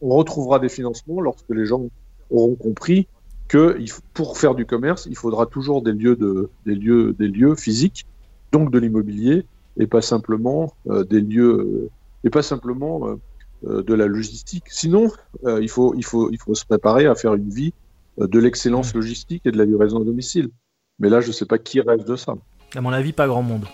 on 0.00 0.08
retrouvera 0.08 0.58
des 0.58 0.70
financements, 0.70 1.20
lorsque 1.20 1.50
les 1.50 1.66
gens 1.66 1.88
auront 2.30 2.54
compris 2.54 3.06
que 3.46 3.78
pour 4.14 4.38
faire 4.38 4.54
du 4.54 4.64
commerce, 4.64 5.06
il 5.10 5.16
faudra 5.16 5.44
toujours 5.44 5.82
des 5.82 5.92
lieux, 5.92 6.16
de, 6.16 6.48
des 6.64 6.74
lieux, 6.74 7.14
des 7.18 7.28
lieux 7.28 7.54
physiques, 7.54 8.06
donc 8.52 8.70
de 8.70 8.78
l'immobilier, 8.78 9.44
et 9.78 9.86
pas 9.86 10.00
simplement 10.00 10.72
des 10.86 11.20
lieux, 11.20 11.90
et 12.24 12.30
pas 12.30 12.40
simplement 12.42 13.18
de 13.62 13.94
la 13.94 14.06
logistique. 14.06 14.64
Sinon, 14.68 15.10
euh, 15.44 15.60
il, 15.60 15.68
faut, 15.68 15.94
il, 15.96 16.04
faut, 16.04 16.30
il 16.30 16.38
faut 16.38 16.54
se 16.54 16.64
préparer 16.64 17.06
à 17.06 17.14
faire 17.14 17.34
une 17.34 17.50
vie 17.50 17.72
de 18.18 18.38
l'excellence 18.38 18.94
logistique 18.94 19.42
et 19.44 19.52
de 19.52 19.58
la 19.58 19.64
livraison 19.64 20.00
à 20.00 20.04
domicile. 20.04 20.50
Mais 20.98 21.08
là, 21.08 21.20
je 21.20 21.28
ne 21.28 21.32
sais 21.32 21.46
pas 21.46 21.58
qui 21.58 21.80
rêve 21.80 22.04
de 22.04 22.16
ça. 22.16 22.34
À 22.74 22.80
mon 22.80 22.92
avis, 22.92 23.12
pas 23.12 23.26
grand 23.26 23.42
monde. 23.42 23.64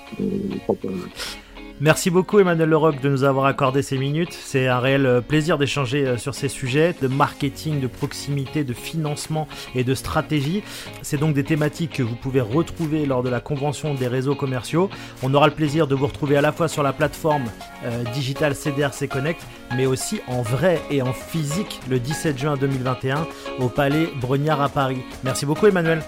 Merci 1.80 2.08
beaucoup 2.08 2.38
Emmanuel 2.38 2.68
Leroc 2.68 3.00
de 3.00 3.08
nous 3.08 3.24
avoir 3.24 3.46
accordé 3.46 3.82
ces 3.82 3.98
minutes. 3.98 4.32
C'est 4.32 4.68
un 4.68 4.78
réel 4.78 5.06
euh, 5.06 5.20
plaisir 5.20 5.58
d'échanger 5.58 6.06
euh, 6.06 6.16
sur 6.16 6.32
ces 6.32 6.48
sujets 6.48 6.94
de 7.02 7.08
marketing, 7.08 7.80
de 7.80 7.88
proximité, 7.88 8.62
de 8.62 8.72
financement 8.72 9.48
et 9.74 9.82
de 9.82 9.92
stratégie. 9.96 10.62
C'est 11.02 11.16
donc 11.16 11.34
des 11.34 11.42
thématiques 11.42 11.94
que 11.94 12.04
vous 12.04 12.14
pouvez 12.14 12.40
retrouver 12.40 13.06
lors 13.06 13.24
de 13.24 13.28
la 13.28 13.40
convention 13.40 13.92
des 13.94 14.06
réseaux 14.06 14.37
commerciaux. 14.37 14.88
On 15.24 15.34
aura 15.34 15.48
le 15.48 15.52
plaisir 15.52 15.88
de 15.88 15.96
vous 15.96 16.06
retrouver 16.06 16.37
à 16.37 16.40
la 16.40 16.52
fois 16.52 16.68
sur 16.68 16.84
la 16.84 16.92
plateforme 16.92 17.46
euh, 17.84 18.04
Digital 18.14 18.54
CDRC 18.54 19.08
Connect, 19.08 19.42
mais 19.76 19.87
aussi 19.87 20.20
en 20.28 20.42
vrai 20.42 20.80
et 20.92 21.02
en 21.02 21.12
physique 21.12 21.80
le 21.90 21.98
17 21.98 22.38
juin 22.38 22.56
2021 22.56 23.26
au 23.58 23.68
Palais 23.68 24.10
Brognard 24.20 24.62
à 24.62 24.68
Paris. 24.68 25.02
Merci 25.24 25.44
beaucoup 25.44 25.66
Emmanuel. 25.66 26.02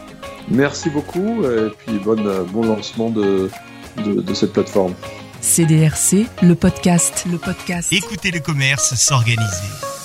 Merci 0.48 0.90
beaucoup 0.90 1.42
et 1.44 1.70
puis 1.76 1.98
bon 1.98 2.62
lancement 2.62 3.11
de, 3.11 3.50
de 4.05 4.35
cette 4.35 4.52
plateforme. 4.52 4.94
CDRC, 5.46 6.26
le 6.42 6.54
podcast, 6.56 7.24
le 7.30 7.38
podcast. 7.38 7.92
Écoutez 7.92 8.32
le 8.32 8.40
commerce 8.40 8.94
s'organiser. 8.96 9.95